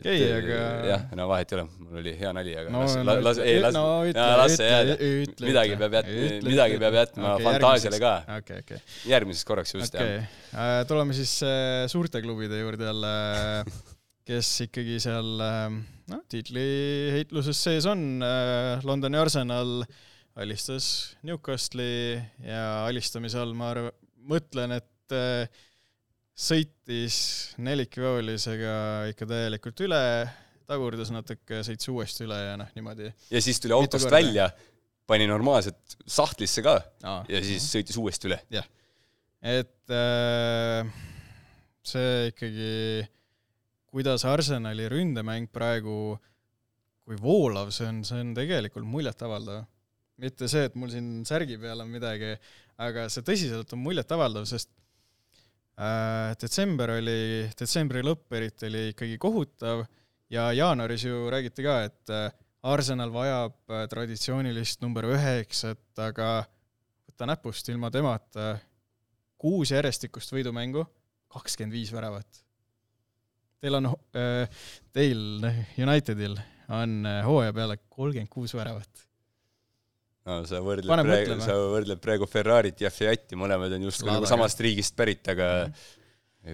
Okei, 0.00 0.22
aga- 0.34 0.58
jah, 0.88 1.02
no 1.18 1.26
vahet 1.30 1.52
ei 1.52 1.58
ole, 1.58 1.64
mul 1.78 1.98
oli 2.00 2.12
hea 2.18 2.30
nali, 2.34 2.54
aga 2.58 2.72
no 2.74 2.80
las, 2.82 2.94
no 3.06 3.14
las, 3.22 3.38
ei 3.44 3.58
las 3.62 3.74
no 3.76 3.84
las 4.08 4.54
see 4.58 4.68
jääda., 4.70 4.96
midagi 5.44 5.76
peab 5.78 5.96
jätma, 5.98 6.46
midagi 6.48 6.78
peab 6.82 6.96
jätma 6.98 7.32
fantaasiale 7.44 8.00
ka. 8.02 8.12
okei, 8.40 8.62
okei, 8.64 8.80
järgmiseks 9.12 9.46
korraks 9.46 9.74
just, 9.76 9.94
okei 9.94 10.16
jah.. 10.16 10.82
tuleme 10.90 11.14
siis 11.14 11.36
äh, 11.46 11.84
suurte 11.92 12.22
klubide 12.24 12.58
juurde 12.62 12.88
jälle, 12.88 13.12
kes 14.32 14.50
ikkagi 14.66 14.96
seal 15.04 15.44
äh, 15.44 15.76
noh, 16.10 16.22
tiitliheitluses 16.32 17.62
sees 17.68 17.86
on. 17.90 18.24
Londoni 18.88 19.18
Arsenal 19.20 19.82
alistas 20.40 20.86
Newcastle'i 21.28 22.16
ja 22.48 22.86
alistamise 22.88 23.38
all 23.42 23.52
ma 23.54 23.70
arvan, 23.74 23.94
mõtlen, 24.32 24.78
et 24.80 25.14
äh, 25.16 25.62
sõitis 26.32 27.16
nelikvoolisega 27.60 28.74
ikka 29.12 29.28
täielikult 29.28 29.82
üle, 29.84 30.02
tagurdas 30.68 31.12
natuke, 31.12 31.60
sõitis 31.66 31.90
uuesti 31.92 32.26
üle 32.26 32.38
ja 32.38 32.54
noh, 32.60 32.70
niimoodi 32.76 33.10
ja 33.10 33.42
siis 33.44 33.60
tuli 33.60 33.76
autost 33.76 34.06
korda. 34.06 34.16
välja, 34.16 34.48
pani 35.08 35.28
normaalselt 35.28 35.98
sahtlisse 36.06 36.64
ka 36.64 36.78
Aa. 37.04 37.22
ja 37.28 37.42
siis 37.44 37.66
sõitis 37.68 37.98
uuesti 38.00 38.30
üle. 38.30 38.40
et 39.42 39.92
äh, 39.92 40.92
see 41.84 42.32
ikkagi, 42.32 42.72
kuidas 43.92 44.24
Arsenali 44.28 44.88
ründemäng 44.88 45.50
praegu, 45.52 46.16
kui 47.02 47.18
voolav 47.20 47.72
see 47.74 47.88
on, 47.90 48.02
see 48.06 48.22
on 48.22 48.32
tegelikult 48.38 48.88
muljetavaldav. 48.88 49.66
mitte 50.22 50.48
see, 50.48 50.68
et 50.70 50.76
mul 50.78 50.92
siin 50.92 51.26
särgi 51.28 51.58
peal 51.60 51.82
on 51.82 51.90
midagi, 51.90 52.36
aga 52.80 53.08
see 53.12 53.26
tõsiselt 53.26 53.74
on 53.74 53.82
muljetavaldav, 53.82 54.46
sest 54.48 54.70
detsember 56.40 56.90
oli, 56.98 57.48
detsembri 57.58 58.02
lõpp 58.04 58.34
eriti 58.36 58.68
oli 58.68 58.82
ikkagi 58.92 59.16
kohutav 59.18 59.86
ja 60.32 60.52
jaanuaris 60.52 61.04
ju 61.04 61.30
räägiti 61.30 61.64
ka, 61.64 61.76
et 61.88 62.12
äh, 62.12 62.32
Arsenal 62.62 63.12
vajab 63.12 63.56
äh, 63.70 63.86
traditsioonilist 63.90 64.82
number 64.84 65.08
üheksat, 65.12 65.84
aga 66.00 66.44
võta 67.08 67.28
näpust 67.28 67.68
ilma 67.72 67.90
temata 67.92 68.54
kuus 69.42 69.72
järjestikust 69.74 70.32
võidumängu, 70.32 70.84
kakskümmend 71.32 71.74
viis 71.74 71.92
väravat. 71.92 72.42
Teil 73.62 73.78
on, 73.78 73.92
teil, 74.94 75.22
Unitedil 75.78 76.36
on 76.72 77.02
äh, 77.06 77.20
hooaja 77.26 77.52
peale 77.56 77.78
kolmkümmend 77.88 78.32
kuus 78.32 78.54
väravat. 78.56 79.08
No 80.28 80.42
sa 80.48 80.60
võrdled 80.62 81.06
praegu, 81.06 81.38
sa 81.42 81.56
võrdled 81.58 82.02
praegu 82.02 82.28
Ferrarit 82.30 82.82
ja 82.84 82.90
Fiati, 82.94 83.38
mõlemad 83.38 83.74
on 83.76 83.88
justkui 83.88 84.10
nagu 84.12 84.28
samast 84.28 84.60
riigist 84.62 84.94
pärit, 84.98 85.26
aga 85.32 85.48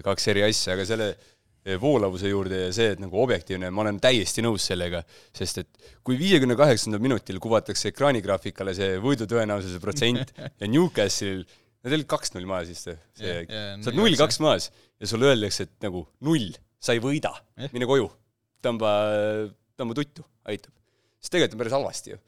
kaks 0.05 0.29
eri 0.31 0.43
asja, 0.45 0.75
aga 0.75 0.85
selle 0.87 1.09
eh, 1.13 1.77
voolavuse 1.81 2.31
juurde 2.31 2.63
ja 2.65 2.73
see, 2.75 2.93
et 2.95 3.01
nagu 3.01 3.19
objektiivne, 3.21 3.71
ma 3.73 3.83
olen 3.85 3.99
täiesti 4.01 4.43
nõus 4.45 4.67
sellega, 4.71 5.01
sest 5.35 5.63
et 5.63 5.89
kui 6.05 6.17
viiekümne 6.19 6.57
kaheksandal 6.59 7.01
minutil 7.03 7.41
kuvatakse 7.41 7.91
ekraanigraafikale 7.91 8.75
see 8.77 8.99
võidu 9.03 9.29
tõenäosuse 9.29 9.81
protsent 9.83 10.33
ja 10.61 10.69
Newcastle'il, 10.69 11.45
nad 11.85 11.95
olid 11.95 12.09
kaks-null 12.11 12.49
maas 12.49 12.71
vist, 12.71 12.89
jah, 12.89 12.99
sa 13.15 13.91
oled 13.91 14.01
null-kaks 14.01 14.41
maas 14.43 14.69
ja 14.99 15.09
sulle 15.09 15.29
öeldakse, 15.31 15.69
et 15.69 15.85
nagu 15.85 16.03
null, 16.25 16.51
sa 16.79 16.95
ei 16.95 17.03
võida 17.03 17.31
mine 17.73 17.87
koju, 17.89 18.09
tõmba, 18.65 18.91
tõmba 19.79 19.95
tuttu, 19.97 20.25
aitab. 20.49 20.73
siis 21.19 21.33
tegelikult 21.33 21.57
on 21.57 21.63
päris 21.63 21.77
halvasti 21.77 22.13
ju. 22.13 22.19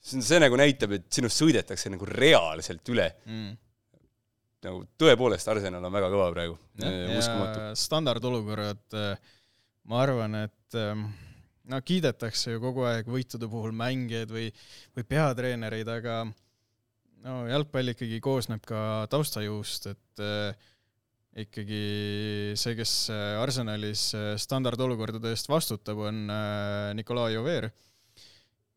See 0.00 0.18
on, 0.18 0.26
see 0.26 0.42
nagu 0.42 0.58
näitab, 0.60 0.94
et 0.98 1.08
sinust 1.12 1.40
sõidetakse 1.40 1.92
nagu 1.92 2.08
reaalselt 2.08 2.92
üle. 2.94 3.08
mm.. 3.26 3.56
nagu 4.66 4.82
tõepoolest, 5.00 5.50
Arsenal 5.52 5.84
on 5.84 5.94
väga 5.94 6.10
kõva 6.14 6.28
praegu, 6.34 6.58
uskumatu. 6.78 7.64
ja 7.68 7.72
standardolukorrad, 7.78 8.98
ma 9.88 10.02
arvan, 10.04 10.38
et 10.46 10.78
ähm, 10.78 11.08
no 11.68 11.80
kiidetakse 11.84 12.56
ju 12.56 12.62
kogu 12.62 12.86
aeg 12.88 13.08
võitude 13.10 13.48
puhul 13.50 13.74
mängijaid 13.76 14.32
või, 14.32 14.48
või 14.96 15.06
peatreenereid, 15.08 15.90
aga 15.98 16.24
no 17.24 17.38
jalgpall 17.50 17.94
ikkagi 17.94 18.20
koosneb 18.24 18.64
ka 18.66 19.06
taustajuust, 19.12 19.90
et 19.92 20.24
äh, 20.24 20.68
ikkagi 21.38 21.82
see, 22.58 22.74
kes 22.78 22.92
äh, 23.14 23.36
Arsenalis 23.42 24.08
äh, 24.16 24.32
standardolukordade 24.40 25.32
eest 25.34 25.50
vastutab, 25.50 26.00
on 26.08 26.24
äh, 26.32 26.94
Nikolai 26.98 27.32
Jover, 27.34 27.68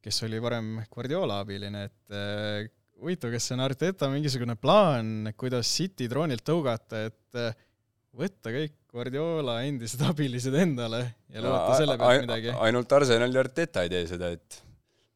kes 0.01 0.23
oli 0.27 0.39
varem 0.41 0.77
Guardiola 0.91 1.41
abiline, 1.43 1.85
et 1.89 2.15
äh, 2.15 2.69
huvitav, 3.01 3.33
kas 3.33 3.49
see 3.49 3.57
on 3.57 3.65
Arteta 3.65 4.09
mingisugune 4.11 4.55
plaan, 4.59 5.31
kuidas 5.37 5.69
City 5.69 6.07
troonilt 6.11 6.45
tõugata, 6.47 7.05
et 7.09 7.39
äh, 7.39 7.55
võtta 8.17 8.53
kõik 8.53 8.75
Guardiola 8.91 9.61
endised 9.67 10.01
abilised 10.11 10.55
endale 10.57 11.03
ja 11.31 11.45
loota 11.45 11.77
selle 11.79 11.97
pealt 12.01 12.25
midagi. 12.25 12.51
ainult 12.67 12.97
Arsenal 12.97 13.37
ja 13.37 13.45
Arteta 13.45 13.85
ei 13.85 13.93
tee 13.93 14.03
seda, 14.09 14.33
et 14.35 14.61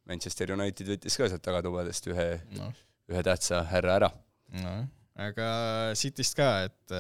Manchester 0.09 0.53
United 0.55 0.93
võttis 0.93 1.17
ka 1.17 1.29
sealt 1.31 1.43
tagatubadest 1.45 2.11
ühe, 2.11 2.29
noh, 2.55 2.73
ühe 3.11 3.25
tähtsa 3.25 3.63
härra 3.71 3.99
ära. 3.99 4.11
noh, 4.61 4.83
aga 5.27 5.49
Cityst 5.97 6.37
ka, 6.37 6.49
et 6.69 6.97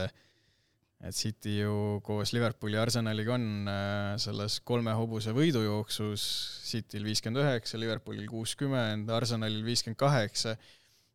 et 1.05 1.15
City 1.15 1.59
ju 1.59 1.99
koos 2.05 2.33
Liverpooli 2.33 2.77
ja 2.77 2.83
Arsenaliga 2.85 3.35
on 3.35 3.69
äh, 3.69 4.15
selles 4.21 4.57
kolme 4.65 4.93
hobuse 4.97 5.33
võidujooksus, 5.35 6.23
Cityl 6.65 7.05
viiskümmend 7.05 7.43
üheksa, 7.43 7.79
Liverpoolil 7.81 8.25
kuuskümmend, 8.29 9.11
Arsenalil 9.13 9.61
viiskümmend 9.67 9.99
kaheksa, 10.01 10.55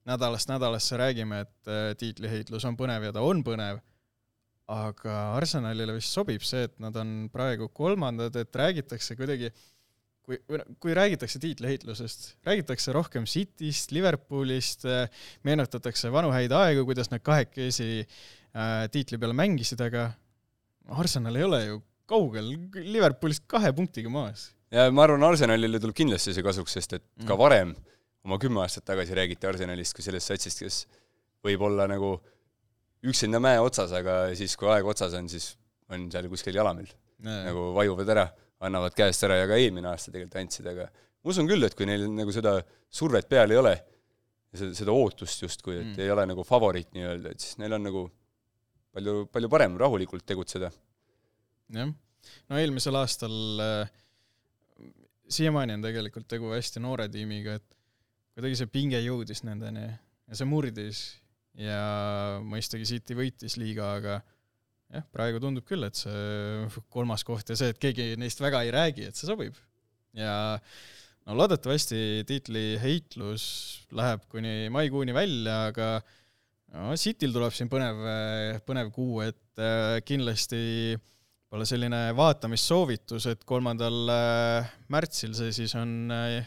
nädalast 0.09 0.51
nädalasse 0.53 1.01
räägime, 1.01 1.43
et 1.47 1.73
äh, 1.73 1.91
tiitliheitlus 1.99 2.69
on 2.71 2.79
põnev 2.79 3.09
ja 3.09 3.17
ta 3.17 3.25
on 3.27 3.43
põnev, 3.47 3.83
aga 4.71 5.19
Arsenalile 5.41 5.99
vist 5.99 6.15
sobib 6.15 6.47
see, 6.47 6.69
et 6.69 6.79
nad 6.83 6.95
on 7.01 7.27
praegu 7.33 7.69
kolmandad, 7.75 8.37
et 8.39 8.63
räägitakse 8.63 9.19
kuidagi 9.19 9.51
kui, 10.23 10.39
kui 10.79 10.95
räägitakse 10.95 11.41
tiitliheitlusest, 11.43 12.37
räägitakse 12.47 12.95
rohkem 12.95 13.27
Cityst, 13.27 13.91
Liverpoolist, 13.91 14.87
meenutatakse 15.43 16.13
vanu 16.15 16.31
häid 16.31 16.55
aegu, 16.55 16.85
kuidas 16.87 17.11
nad 17.11 17.25
kahekesi 17.27 18.05
äh, 18.05 18.21
tiitli 18.91 19.19
peale 19.21 19.37
mängisid, 19.37 19.81
aga 19.85 20.11
Arsenal 21.01 21.37
ei 21.39 21.47
ole 21.47 21.61
ju 21.67 21.77
kaugel, 22.11 22.49
Liverpoolist 22.75 23.45
kahe 23.51 23.71
punktiga 23.77 24.11
maas. 24.11 24.51
ja 24.71 24.89
ma 24.91 25.05
arvan, 25.07 25.23
Arsenalile 25.29 25.81
tuleb 25.83 25.97
kindlasti 25.97 26.35
see 26.35 26.47
kasuks, 26.47 26.75
sest 26.79 26.99
et 26.99 27.05
ka 27.27 27.35
Mm. 27.35 27.39
varem, 27.39 27.75
oma 28.25 28.39
kümme 28.39 28.61
aastat 28.63 28.85
tagasi 28.85 29.15
räägiti 29.15 29.47
Arsenalist 29.47 29.95
kui 29.95 30.03
sellest 30.03 30.33
satsist, 30.33 30.59
kes 30.61 30.87
võib 31.45 31.63
olla 31.63 31.87
nagu 31.89 32.19
üksinda 33.07 33.41
mäe 33.41 33.61
otsas, 33.61 33.93
aga 33.97 34.35
siis, 34.37 34.57
kui 34.57 34.69
aeg 34.69 34.85
otsas 34.85 35.15
on, 35.15 35.29
siis 35.29 35.57
on 35.91 36.11
seal 36.11 36.29
kuskil 36.29 36.55
jalamil. 36.55 36.91
nagu 37.21 37.75
vajuvad 37.77 38.09
ära, 38.09 38.23
annavad 38.65 38.95
käest 38.97 39.25
ära 39.27 39.37
ja 39.37 39.47
ka 39.47 39.59
eelmine 39.61 39.91
aasta 39.91 40.09
tegelikult 40.09 40.39
andsid, 40.41 40.67
aga 40.67 40.87
ma 40.89 41.33
usun 41.33 41.49
küll, 41.49 41.65
et 41.67 41.75
kui 41.77 41.85
neil 41.85 42.07
nagu 42.09 42.33
seda 42.33 42.55
survet 42.89 43.29
peal 43.29 43.53
ei 43.53 43.59
ole, 43.61 43.75
seda, 44.55 44.73
seda 44.75 44.95
ootust 44.95 45.43
justkui, 45.43 45.77
et 45.77 45.91
mm. 45.91 46.01
ei 46.01 46.11
ole 46.11 46.25
nagu 46.31 46.45
favoriit 46.49 46.89
nii-öelda, 46.97 47.35
et 47.35 47.45
siis 47.45 47.59
neil 47.61 47.77
on 47.77 47.85
nagu 47.85 48.07
palju, 48.95 49.27
palju 49.33 49.51
parem 49.53 49.79
rahulikult 49.81 50.27
tegutseda. 50.27 50.71
jah, 51.75 51.93
no 52.51 52.61
eelmisel 52.61 52.99
aastal 53.01 53.65
äh, 53.65 53.91
siiamaani 55.31 55.79
on 55.79 55.87
tegelikult 55.87 56.29
tegu 56.31 56.53
hästi 56.55 56.83
noore 56.83 57.09
tiimiga, 57.13 57.59
et 57.61 57.79
kuidagi 58.35 58.61
see 58.61 58.71
pinge 58.73 59.01
jõudis 59.03 59.45
nendeni 59.47 59.87
ja 59.87 60.39
see 60.39 60.49
murdis 60.49 61.05
ja 61.59 61.81
mõistagi 62.47 62.87
City 62.89 63.17
võitis 63.19 63.57
liiga, 63.61 63.95
aga 63.99 64.21
jah, 64.91 65.07
praegu 65.15 65.43
tundub 65.43 65.67
küll, 65.69 65.85
et 65.87 65.99
see 65.99 66.83
kolmas 66.93 67.25
koht 67.27 67.53
ja 67.53 67.59
see, 67.59 67.73
et 67.75 67.83
keegi 67.83 68.15
neist 68.21 68.43
väga 68.43 68.65
ei 68.67 68.73
räägi, 68.75 69.11
et 69.11 69.19
see 69.19 69.29
sobib. 69.31 69.59
ja 70.17 70.33
no 71.27 71.37
loodetavasti 71.39 72.25
tiitli 72.27 72.65
heitlus 72.83 73.45
läheb 73.95 74.25
kuni 74.33 74.71
maikuuni 74.73 75.15
välja, 75.15 75.67
aga 75.71 75.91
no 76.75 76.97
Cityl 76.99 77.33
tuleb 77.35 77.55
siin 77.55 77.71
põnev, 77.73 78.03
põnev 78.67 78.91
kuu, 78.95 79.21
et 79.27 79.63
äh, 79.63 79.99
kindlasti 80.07 80.61
võib-olla 80.95 81.67
selline 81.67 82.01
vaatamissoovitus, 82.15 83.27
et 83.33 83.43
kolmandal 83.49 84.13
äh, 84.15 84.71
märtsil 84.93 85.35
see 85.35 85.55
siis 85.55 85.75
on 85.79 86.13
äh, 86.15 86.41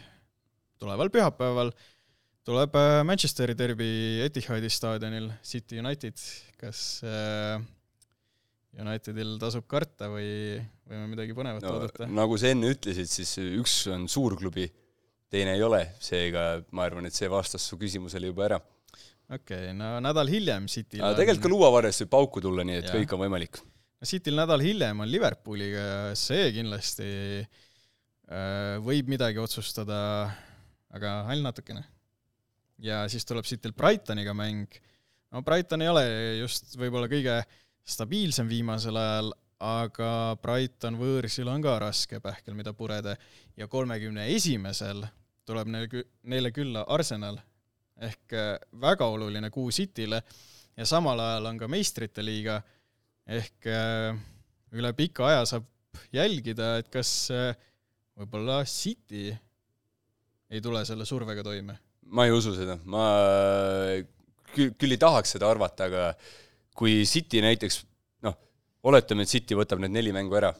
tuleval 0.79 1.11
pühapäeval, 1.11 1.73
tuleb 2.47 2.75
Manchesteri 3.07 3.55
derbi 3.55 3.87
Etihadi 4.23 4.71
staadionil, 4.71 5.29
City 5.47 5.79
United, 5.79 6.19
kas 6.59 7.01
Unitedil 8.73 9.35
tasub 9.39 9.67
karta 9.69 10.09
või 10.11 10.57
võime 10.89 11.05
midagi 11.11 11.35
põnevat 11.37 11.63
no, 11.63 11.75
oodata? 11.77 12.07
nagu 12.09 12.39
sa 12.41 12.49
enne 12.51 12.71
ütlesid, 12.73 13.07
siis 13.11 13.35
üks 13.61 13.77
on 13.93 14.09
suurklubi, 14.11 14.65
teine 15.31 15.53
ei 15.55 15.63
ole, 15.63 15.85
seega 16.03 16.63
ma 16.75 16.87
arvan, 16.87 17.07
et 17.07 17.15
see 17.15 17.29
vastas 17.31 17.63
su 17.69 17.77
küsimusele 17.79 18.31
juba 18.31 18.47
ära. 18.49 18.59
Okei 19.33 19.69
okay,, 19.69 19.75
no 19.77 19.97
nädal 20.03 20.29
hiljem 20.31 20.67
Cityl 20.71 21.03
on... 21.03 21.15
tegelikult 21.17 21.45
ka 21.45 21.51
luuavarjas 21.51 22.03
võib 22.03 22.11
pauku 22.13 22.43
tulla, 22.43 22.65
nii 22.67 22.79
et 22.81 22.89
ja. 22.89 22.95
kõik 22.97 23.15
on 23.15 23.23
võimalik. 23.25 23.59
Cityl 24.03 24.35
nädal 24.35 24.63
hiljem 24.63 24.99
on 24.99 25.09
Liverpooliga 25.09 25.83
ja 25.83 25.99
see 26.19 26.49
kindlasti 26.57 27.09
äh, 27.41 28.79
võib 28.83 29.11
midagi 29.11 29.39
otsustada, 29.39 29.99
aga 30.93 31.13
ainult 31.31 31.51
natukene. 31.51 31.85
ja 32.83 33.03
siis 33.11 33.25
tuleb 33.25 33.47
Cityl 33.47 33.75
Brightoniga 33.77 34.35
mäng, 34.35 34.67
no 35.31 35.43
Brighton 35.45 35.85
ei 35.85 35.91
ole 35.91 36.03
just 36.41 36.75
võib-olla 36.75 37.07
kõige 37.11 37.39
stabiilsem 37.83 38.49
viimasel 38.49 38.99
ajal, 38.99 39.31
aga 39.63 40.11
Brighton 40.43 40.99
võõrsil 40.99 41.47
on 41.47 41.63
ka 41.63 41.77
raske 41.79 42.19
pähkel, 42.19 42.55
mida 42.57 42.73
pureda 42.75 43.15
ja 43.55 43.69
kolmekümne 43.71 44.27
esimesel 44.35 45.05
tuleb 45.47 45.71
neil 45.71 46.03
neile 46.27 46.51
külla 46.55 46.83
Arsenal 46.91 47.39
ehk 48.01 48.35
äh, 48.37 48.55
väga 48.81 49.07
oluline 49.13 49.49
kuu 49.53 49.71
Cityle 49.71 50.21
ja 50.77 50.85
samal 50.89 51.19
ajal 51.19 51.51
on 51.51 51.59
ka 51.61 51.69
meistrite 51.71 52.25
liiga. 52.25 52.59
Ehk 53.27 53.69
äh, 53.69 54.17
üle 54.73 54.93
pika 54.97 55.27
aja 55.29 55.45
saab 55.47 55.69
jälgida, 56.13 56.77
et 56.81 56.89
kas 56.93 57.11
äh, 57.33 57.53
võib-olla 58.19 58.63
City 58.69 59.29
ei 60.53 60.61
tule 60.61 60.83
selle 60.85 61.05
survega 61.05 61.43
toime. 61.45 61.77
ma 62.13 62.25
ei 62.27 62.33
usu 62.35 62.51
seda, 62.53 62.75
ma 62.85 63.05
küll, 64.53 64.73
küll 64.77 64.93
ei 64.93 65.01
tahaks 65.01 65.33
seda 65.35 65.47
arvata, 65.49 65.87
aga 65.87 66.11
kui 66.77 67.01
City 67.09 67.41
näiteks 67.41 67.79
noh, 68.25 68.35
oletame, 68.89 69.25
et 69.25 69.31
City 69.31 69.57
võtab 69.57 69.81
need 69.81 69.95
neli 69.95 70.13
mängu 70.13 70.37
ära. 70.37 70.51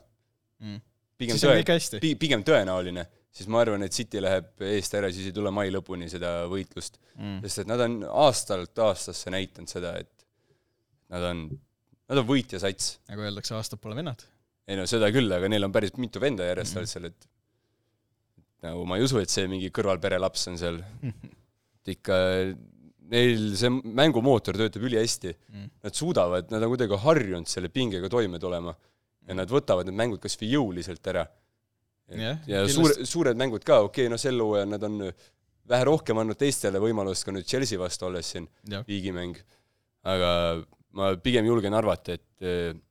Mm., 0.63 0.79
pigem 1.19 1.37
tõe-, 1.37 2.15
pigem 2.19 2.45
tõenäoline, 2.47 3.05
siis 3.33 3.49
ma 3.49 3.63
arvan, 3.63 3.83
et 3.85 3.95
City 3.95 4.21
läheb 4.21 4.63
eest 4.69 4.93
ära, 4.97 5.09
siis 5.13 5.29
ei 5.29 5.35
tule 5.35 5.51
mai 5.53 5.71
lõpuni 5.73 6.09
seda 6.11 6.43
võitlust 6.51 6.99
mm.. 7.17 7.41
sest 7.45 7.63
et 7.63 7.71
nad 7.71 7.81
on 7.85 7.99
aastalt 8.25 8.83
aastasse 8.85 9.33
näidanud 9.33 9.71
seda, 9.71 9.95
et 10.03 10.27
nad 11.13 11.29
on, 11.31 11.45
nad 12.09 12.21
on 12.21 12.29
võitja 12.29 12.61
sats. 12.61 12.97
nagu 13.09 13.25
öeldakse, 13.25 13.55
aastad 13.57 13.81
pole 13.83 13.97
vennad. 13.97 14.25
ei 14.69 14.79
no 14.79 14.85
seda 14.89 15.09
küll, 15.13 15.31
aga 15.33 15.49
neil 15.51 15.65
on 15.67 15.73
päris 15.75 15.95
mitu 16.01 16.21
venda 16.23 16.47
järjest 16.51 16.77
mm. 16.77 16.91
seal, 16.93 17.09
et 17.09 17.29
nagu 18.67 18.85
ma 18.87 18.99
ei 18.99 19.07
usu, 19.07 19.19
et 19.19 19.33
see 19.33 19.49
mingi 19.51 19.73
kõrvalpere 19.75 20.21
laps 20.21 20.47
on 20.51 20.59
seal 20.61 20.79
et 21.03 21.97
ikka 21.97 22.17
neil 23.13 23.53
see 23.59 23.69
mängumootor 23.69 24.57
töötab 24.57 24.85
ülihästi 24.87 25.33
mm.. 25.33 25.69
Nad 25.83 25.97
suudavad, 25.97 26.49
nad 26.53 26.63
on 26.63 26.71
kuidagi 26.71 26.99
harjunud 27.03 27.49
selle 27.51 27.69
pingega 27.73 28.09
toime 28.11 28.39
tulema 28.39 28.73
ja 29.27 29.35
nad 29.37 29.51
võtavad 29.51 29.87
need 29.87 29.97
mängud 29.99 30.21
kas 30.23 30.37
või 30.39 30.53
jõuliselt 30.53 31.11
ära. 31.11 31.25
Yeah, 31.25 31.42
ja 32.49 32.63
suure, 32.71 33.05
suured 33.07 33.39
mängud 33.39 33.65
ka, 33.65 33.83
okei 33.87 34.05
okay,, 34.05 34.11
no 34.11 34.19
sel 34.21 34.41
hooajal 34.43 34.71
nad 34.75 34.83
on 34.89 35.01
vähe 35.69 35.87
rohkem 35.87 36.19
andnud 36.19 36.39
teistele 36.39 36.81
võimalust 36.83 37.25
ka 37.25 37.33
nüüd 37.35 37.47
Chelsea 37.47 37.79
vastu 37.79 38.09
olles 38.09 38.33
siin, 38.35 38.47
viigimäng. 38.87 39.37
aga 40.03 40.31
ma 40.99 41.13
pigem 41.23 41.47
julgen 41.47 41.73
arvata, 41.73 42.17
et 42.17 42.81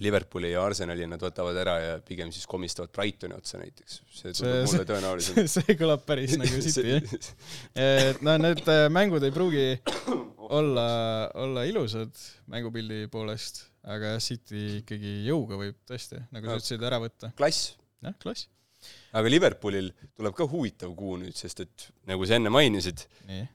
Liverpooli 0.00 0.52
ja 0.54 0.62
Arsenali 0.64 1.04
nad 1.08 1.20
võtavad 1.20 1.56
ära 1.60 1.74
ja 1.82 1.96
pigem 2.04 2.30
siis 2.32 2.46
komistavad 2.48 2.92
Brightoni 2.96 3.36
otsa 3.36 3.58
näiteks. 3.60 3.98
see 4.08 4.32
tundub 4.32 4.70
mulle 4.70 4.86
tõenäoliselt. 4.88 5.50
see 5.56 5.76
kõlab 5.76 6.06
päris 6.08 6.36
nagu 6.40 6.60
City, 6.64 6.94
jah. 6.94 7.28
et 7.76 8.24
no 8.24 8.38
need 8.40 8.64
äh, 8.72 8.86
mängud 8.92 9.26
ei 9.26 9.34
pruugi 9.34 9.66
olla, 10.48 10.86
olla 11.44 11.66
ilusad 11.68 12.16
mängupildi 12.52 13.04
poolest, 13.12 13.66
aga 13.84 14.16
City 14.24 14.80
ikkagi 14.80 15.18
jõuga 15.28 15.60
võib 15.60 15.76
tõesti, 15.88 16.22
nagu 16.32 16.48
no, 16.48 16.56
sa 16.56 16.64
ütlesid, 16.64 16.88
ära 16.88 17.00
võtta. 17.02 17.32
klass. 17.36 17.74
Jah, 18.02 18.18
klass. 18.22 18.48
aga 19.14 19.30
Liverpoolil 19.30 19.92
tuleb 20.18 20.36
ka 20.36 20.46
huvitav 20.50 20.94
kuu 20.98 21.16
nüüd, 21.22 21.36
sest 21.38 21.64
et 21.64 21.88
nagu 22.10 22.26
sa 22.26 22.38
enne 22.38 22.50
mainisid, 22.52 23.06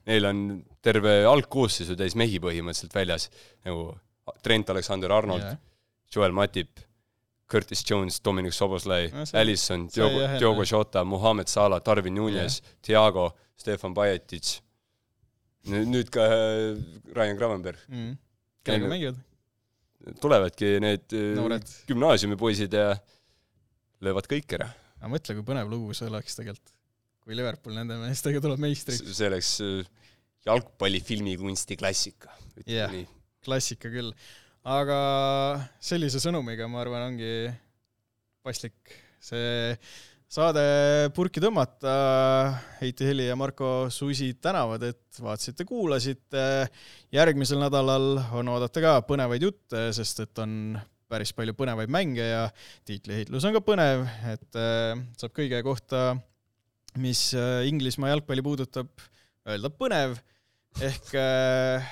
neil 0.07 0.29
on 0.29 0.43
terve 0.83 1.19
algkoosseisu 1.27 1.97
täis 1.99 2.15
mehi 2.19 2.39
põhimõtteliselt 2.43 2.95
väljas, 2.95 3.29
nagu 3.67 3.89
Trent 4.43 4.75
Alexander-Arnold 4.75 5.43
yeah 5.45 5.57
Joel 6.15 6.31
Matip, 6.31 6.79
Curtis 7.47 7.83
Jones, 7.89 8.19
Dominic 8.19 8.53
Soboslai 8.53 9.12
Allison, 9.33 9.88
Diogo, 9.95 10.39
Diogo 10.39 10.63
Jota, 10.63 11.03
Mohamed 11.03 11.47
Salah, 11.47 11.81
Darwin 11.86 12.15
Nunes, 12.15 12.62
Thiago, 12.81 13.31
Stefan 13.57 13.93
Bajetic, 13.93 14.60
nüüd 15.67 16.12
ka 16.13 16.23
äh, 16.23 16.77
Ryan 17.15 17.39
Gravenberg. 17.39 17.79
Mm.. 17.88 18.17
kellega 18.63 18.91
mängivad? 18.91 19.23
tulevadki 20.21 20.77
need 20.79 21.13
äh, 21.17 21.55
gümnaasiumipoisid 21.89 22.75
ja 22.77 22.93
löövad 24.05 24.29
kõik 24.29 24.57
ära. 24.60 24.71
aga 24.99 25.12
mõtle, 25.13 25.38
kui 25.38 25.45
põnev 25.45 25.69
lugu 25.71 25.95
see 25.97 26.10
oleks 26.10 26.39
tegelikult, 26.39 26.73
kui 27.23 27.38
Liverpool 27.38 27.77
nende 27.77 27.99
meestega 28.01 28.41
tuleb 28.43 28.62
meistriks. 28.63 29.05
see 29.17 29.29
oleks 29.29 29.53
äh, 29.65 30.12
jalgpallifilmi 30.47 31.38
kunsti 31.41 31.79
klassika. 31.79 32.33
jah, 32.65 32.93
klassika 33.45 33.91
küll 33.93 34.13
aga 34.67 34.99
sellise 35.79 36.19
sõnumiga, 36.21 36.67
ma 36.67 36.83
arvan, 36.83 37.13
ongi 37.13 37.47
paslik 38.43 38.97
see 39.23 39.75
saade 40.27 40.63
purki 41.15 41.41
tõmmata. 41.43 41.93
Heiti 42.81 43.07
Heli 43.07 43.29
ja 43.29 43.38
Marko 43.39 43.88
Susi 43.93 44.33
tänavad, 44.43 44.83
et 44.83 45.21
vaatasite, 45.23 45.65
kuulasite. 45.67 46.67
järgmisel 47.12 47.62
nädalal 47.63 48.17
on 48.36 48.53
oodata 48.55 48.83
ka 48.83 48.99
põnevaid 49.07 49.47
jutte, 49.47 49.88
sest 49.95 50.25
et 50.25 50.43
on 50.43 50.77
päris 51.12 51.34
palju 51.36 51.56
põnevaid 51.58 51.91
mänge 51.91 52.24
ja 52.24 52.48
tiitliheitlus 52.88 53.46
on 53.48 53.56
ka 53.56 53.62
põnev, 53.63 54.04
et 54.32 54.60
äh, 54.60 54.98
saab 55.20 55.36
kõige 55.36 55.62
kohta, 55.65 56.02
mis 57.00 57.30
äh, 57.38 57.67
Inglismaa 57.70 58.12
jalgpalli 58.13 58.43
puudutab, 58.46 58.91
öelda 59.48 59.72
põnev 59.72 60.17
ehk 60.84 61.13
äh, 61.17 61.88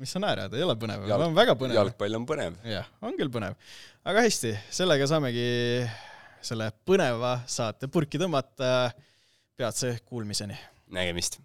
mis 0.00 0.10
sa 0.14 0.22
naerad, 0.22 0.54
ei 0.56 0.66
ole 0.66 0.76
põnev 0.80 1.06
on 1.06 1.36
väga 1.36 1.56
põnev. 1.58 1.78
jalgpall 1.78 2.18
on 2.18 2.28
põnev. 2.28 2.58
jah, 2.66 2.90
on 3.04 3.16
küll 3.18 3.32
põnev. 3.32 3.56
aga 4.04 4.26
hästi, 4.26 4.54
sellega 4.74 5.08
saamegi 5.10 5.48
selle 6.44 6.68
põneva 6.86 7.38
saate 7.48 7.88
purki 7.88 8.20
tõmmata. 8.20 8.92
peatse 9.54 9.96
kuulmiseni. 10.04 10.58
nägemist 10.90 11.38